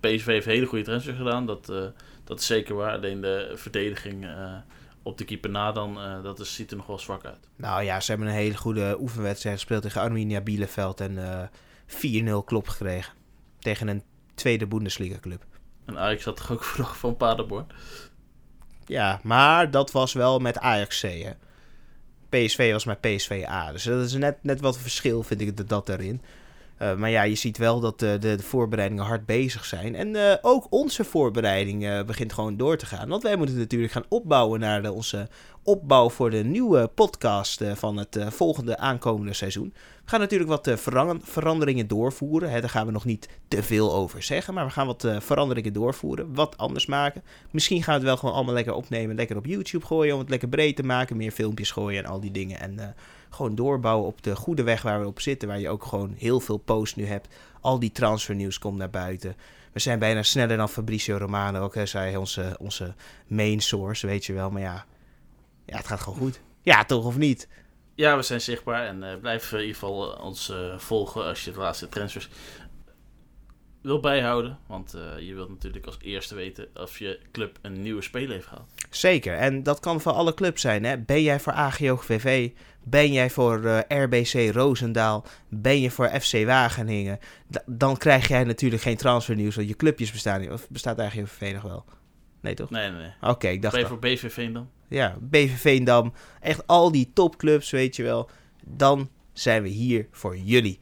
[0.00, 1.46] PSV heeft hele goede transfers gedaan.
[1.46, 1.66] Dat,
[2.24, 2.94] dat is zeker waar.
[2.94, 4.26] Alleen de verdediging
[5.02, 7.48] op de keeper na dan, dat is, ziet er nog wel zwak uit.
[7.56, 11.00] Nou ja, ze hebben een hele goede oefenwedstrijd gespeeld tegen Arminia Bielefeld.
[11.00, 11.50] En
[11.86, 13.12] 4-0 klop gekregen.
[13.58, 14.02] Tegen een
[14.40, 15.44] tweede Bundesliga club.
[15.84, 17.66] En Ajax had toch ook nog van Paderborn?
[18.86, 21.02] Ja, maar dat was wel met Ajax C.
[21.02, 21.32] Hè?
[22.28, 23.72] PSV was met PSV A.
[23.72, 26.22] Dus dat is net, net wat verschil, vind ik, dat, dat daarin.
[26.82, 29.94] Uh, maar ja, je ziet wel dat de, de, de voorbereidingen hard bezig zijn.
[29.94, 33.08] En uh, ook onze voorbereiding begint gewoon door te gaan.
[33.08, 35.28] Want wij moeten natuurlijk gaan opbouwen naar onze
[35.62, 39.72] opbouw voor de nieuwe podcast van het volgende aankomende seizoen.
[39.74, 40.70] We gaan natuurlijk wat
[41.22, 42.50] veranderingen doorvoeren.
[42.50, 44.54] Hè, daar gaan we nog niet te veel over zeggen.
[44.54, 46.34] Maar we gaan wat veranderingen doorvoeren.
[46.34, 47.22] Wat anders maken.
[47.50, 49.16] Misschien gaan we het wel gewoon allemaal lekker opnemen.
[49.16, 51.16] Lekker op YouTube gooien om het lekker breed te maken.
[51.16, 52.60] Meer filmpjes gooien en al die dingen.
[52.60, 52.94] En
[53.30, 55.48] gewoon doorbouwen op de goede weg waar we op zitten.
[55.48, 57.28] Waar je ook gewoon heel veel posts nu hebt.
[57.60, 59.36] Al die transfernieuws komt naar buiten.
[59.72, 61.60] We zijn bijna sneller dan Fabricio Romano.
[61.60, 62.94] Ook hij zei onze, onze
[63.26, 64.50] main source, weet je wel.
[64.50, 64.84] Maar ja,
[65.66, 66.40] ja, het gaat gewoon goed.
[66.62, 67.48] Ja, toch of niet?
[67.94, 71.44] Ja, we zijn zichtbaar en uh, blijf in ieder geval uh, ons uh, volgen als
[71.44, 72.28] je de laatste transfers
[73.82, 74.58] wil bijhouden.
[74.66, 78.68] Want je wilt natuurlijk als eerste weten of je club een nieuwe speler heeft gehad.
[78.90, 80.84] Zeker, en dat kan voor alle clubs zijn.
[80.84, 80.98] Hè?
[80.98, 82.50] Ben jij voor AGOVV?
[82.82, 85.24] Ben jij voor uh, RBC Roosendaal?
[85.48, 87.18] Ben je voor FC Wageningen?
[87.50, 90.50] D dan krijg jij natuurlijk geen transfernieuws, want je clubjes bestaan niet.
[90.50, 91.84] Of bestaat AGOVV nog wel?
[92.40, 92.70] Nee, toch?
[92.70, 93.12] Nee, nee, nee.
[93.20, 93.74] Oké, okay, ik dacht...
[93.74, 94.70] Ben je voor BV Veendam?
[94.88, 96.12] Ja, BV Veendam.
[96.40, 98.30] Echt al die topclubs, weet je wel.
[98.64, 100.78] Dan zijn we hier voor jullie.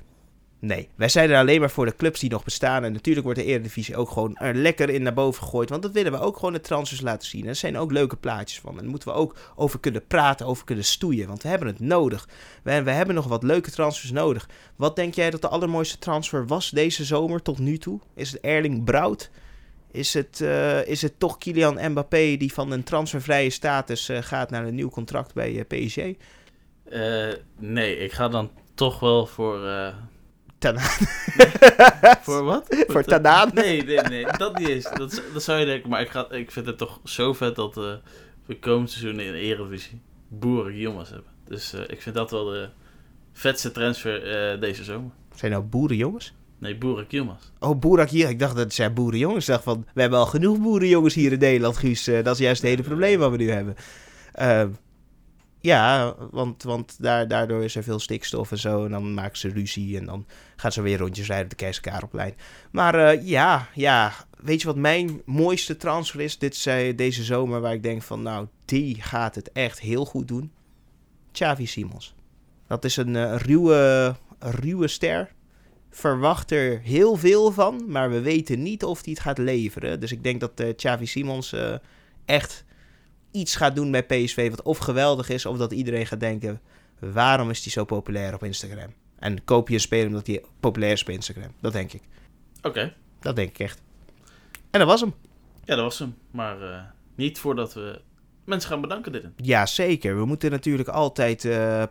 [0.61, 2.85] Nee, wij zijn er alleen maar voor de clubs die nog bestaan.
[2.85, 5.69] En natuurlijk wordt de Eredivisie ook gewoon er lekker in naar boven gegooid.
[5.69, 7.43] Want dat willen we ook gewoon de transfers laten zien.
[7.43, 8.73] En er zijn ook leuke plaatjes van.
[8.73, 11.29] En daar moeten we ook over kunnen praten, over kunnen stoeien.
[11.29, 12.29] Want we hebben het nodig.
[12.63, 14.49] We, hebben nog wat leuke transfers nodig.
[14.77, 18.01] Wat denk jij dat de allermooiste transfer was deze zomer tot nu toe?
[18.15, 19.31] Is het Erling Braut?
[19.91, 24.51] Is het, uh, is het toch Kylian Mbappé die van een transfervrije status uh, gaat
[24.51, 25.97] naar een nieuw contract bij uh, PSG?
[27.59, 29.67] nee, ik ga dan toch wel voor
[30.59, 31.07] Tanaan.
[32.27, 32.85] voor wat?
[32.87, 33.51] Voor Tanaan?
[33.55, 34.27] Nee, nee, nee.
[34.37, 34.91] Dat niet eens.
[34.95, 35.91] Dat, dat zou je denken.
[35.91, 37.93] Maar ik, ga, ik vind het toch zo vet dat uh,
[38.47, 41.31] we komend seizoen in de Eredivisie boeren jongens hebben.
[41.45, 42.69] Dus uh, ik vind dat wel de
[43.33, 45.11] vetste transfer uh, deze zomer.
[45.35, 46.35] Zijn nou boerenjongens?
[46.59, 47.53] Nee, boerenjongens.
[47.59, 48.33] Oh, boerenjongens.
[48.33, 49.49] Ik dacht dat het zijn boerenjongens.
[49.49, 52.05] Ik dacht van, we hebben al genoeg boerenjongens hier in Nederland, Guus.
[52.05, 53.77] dat is juist het hele probleem wat we nu hebben.
[55.69, 58.85] Ja, want, want daar, daardoor is er veel stikstof en zo.
[58.85, 60.27] En dan maken ze ruzie en dan
[60.57, 62.35] gaan ze weer rondjes rijden op de Keizer Karelplein.
[62.71, 67.61] Maar uh, ja, ja, weet je wat mijn mooiste transfer is dit, uh, deze zomer?
[67.61, 70.53] Waar ik denk van, nou, die gaat het echt heel goed doen.
[71.33, 72.15] Xavi Simons.
[72.67, 75.33] Dat is een uh, ruwe, ruwe ster.
[75.91, 80.01] Verwacht er heel veel van, maar we weten niet of hij het gaat leveren.
[80.01, 81.55] Dus ik denk dat uh, Xavi Simons
[82.25, 82.65] echt
[83.31, 86.61] iets gaat doen bij PSV wat of geweldig is, of dat iedereen gaat denken:
[86.99, 88.95] waarom is hij zo populair op Instagram?
[89.19, 91.51] En koop je een speler omdat hij populair is op Instagram?
[91.61, 92.03] Dat denk ik.
[92.63, 92.95] Oké.
[93.21, 93.83] Dat denk ik echt.
[94.71, 95.15] En dat was hem.
[95.65, 96.17] Ja, dat was hem.
[96.31, 96.81] Maar uh,
[97.15, 98.01] niet voordat we
[98.49, 99.25] mensen gaan bedanken, dit.
[99.37, 100.17] Ja, zeker.
[100.17, 101.83] We moeten natuurlijk altijd uh,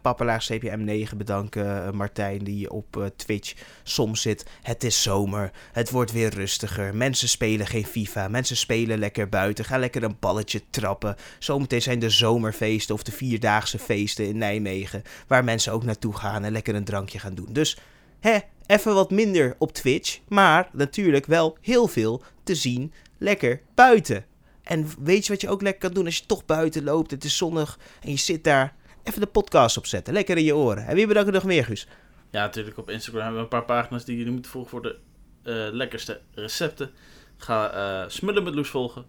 [0.52, 1.66] CPM9 bedanken.
[1.66, 4.46] Uh, Martijn, die op uh, Twitch soms zit.
[4.62, 5.52] Het is zomer.
[5.72, 6.96] Het wordt weer rustiger.
[6.96, 8.28] Mensen spelen geen FIFA.
[8.28, 9.66] Mensen spelen lekker buiten.
[9.66, 11.16] Ga lekker een balletje trappen.
[11.40, 15.04] Zometeen zijn de zomerfeesten of de vierdaagse feesten in Nijmegen.
[15.28, 17.48] Waar mensen ook naartoe gaan en lekker een drankje gaan doen.
[17.50, 17.78] Dus,
[18.20, 20.20] hè, even wat minder op Twitch.
[20.28, 24.26] Maar natuurlijk wel heel veel te zien lekker buiten.
[24.68, 27.24] En weet je wat je ook lekker kan doen als je toch buiten loopt, het
[27.24, 28.76] is zonnig en je zit daar?
[29.04, 30.86] Even de podcast opzetten, lekker in je oren.
[30.86, 31.88] En wie bedankt nog meer, Guus?
[32.32, 34.98] Ja, natuurlijk op Instagram hebben we een paar pagina's die jullie moeten volgen voor de
[35.44, 36.92] uh, lekkerste recepten.
[37.38, 39.06] Ga uh, Smullen met Loes volgen.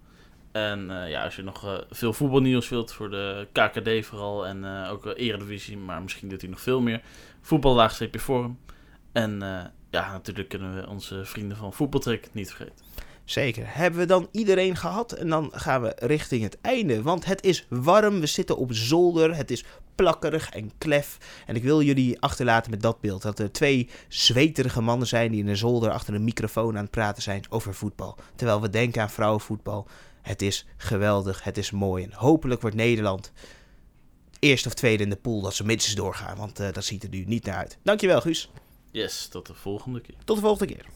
[0.53, 5.07] En uh, ja, als je nog veel voetbalnieuws wilt voor de KKD vooral en ook
[5.07, 7.01] Eredivisie, maar misschien doet hij nog veel meer.
[7.41, 7.89] Voetbal
[8.19, 8.59] forum.
[9.13, 9.39] En
[9.91, 12.85] ja, natuurlijk kunnen we onze vrienden van Voetbaltrek niet vergeten.
[13.31, 13.65] Zeker.
[13.67, 15.13] Hebben we dan iedereen gehad?
[15.13, 17.03] En dan gaan we richting het einde.
[17.03, 18.21] Want het is warm.
[18.21, 19.37] We zitten op zolder.
[19.37, 19.65] Het is
[19.95, 21.19] plakkerig en klef.
[21.47, 23.23] En ik wil jullie achterlaten met dat beeld.
[23.23, 26.91] Dat er twee zweterige mannen zijn die in een zolder achter een microfoon aan het
[26.91, 28.17] praten zijn over voetbal.
[28.35, 29.87] Terwijl we denken aan vrouwenvoetbal.
[30.23, 31.45] Het is geweldig.
[31.45, 32.05] Het is mooi.
[32.05, 33.33] En hopelijk wordt Nederland
[34.39, 36.37] eerst of tweede in de pool dat ze minstens doorgaan.
[36.37, 37.79] Want uh, dat ziet er nu niet naar uit.
[37.83, 38.51] Dankjewel, Guus.
[38.91, 40.17] Yes, tot de volgende keer.
[40.25, 40.87] Tot de volgende keer.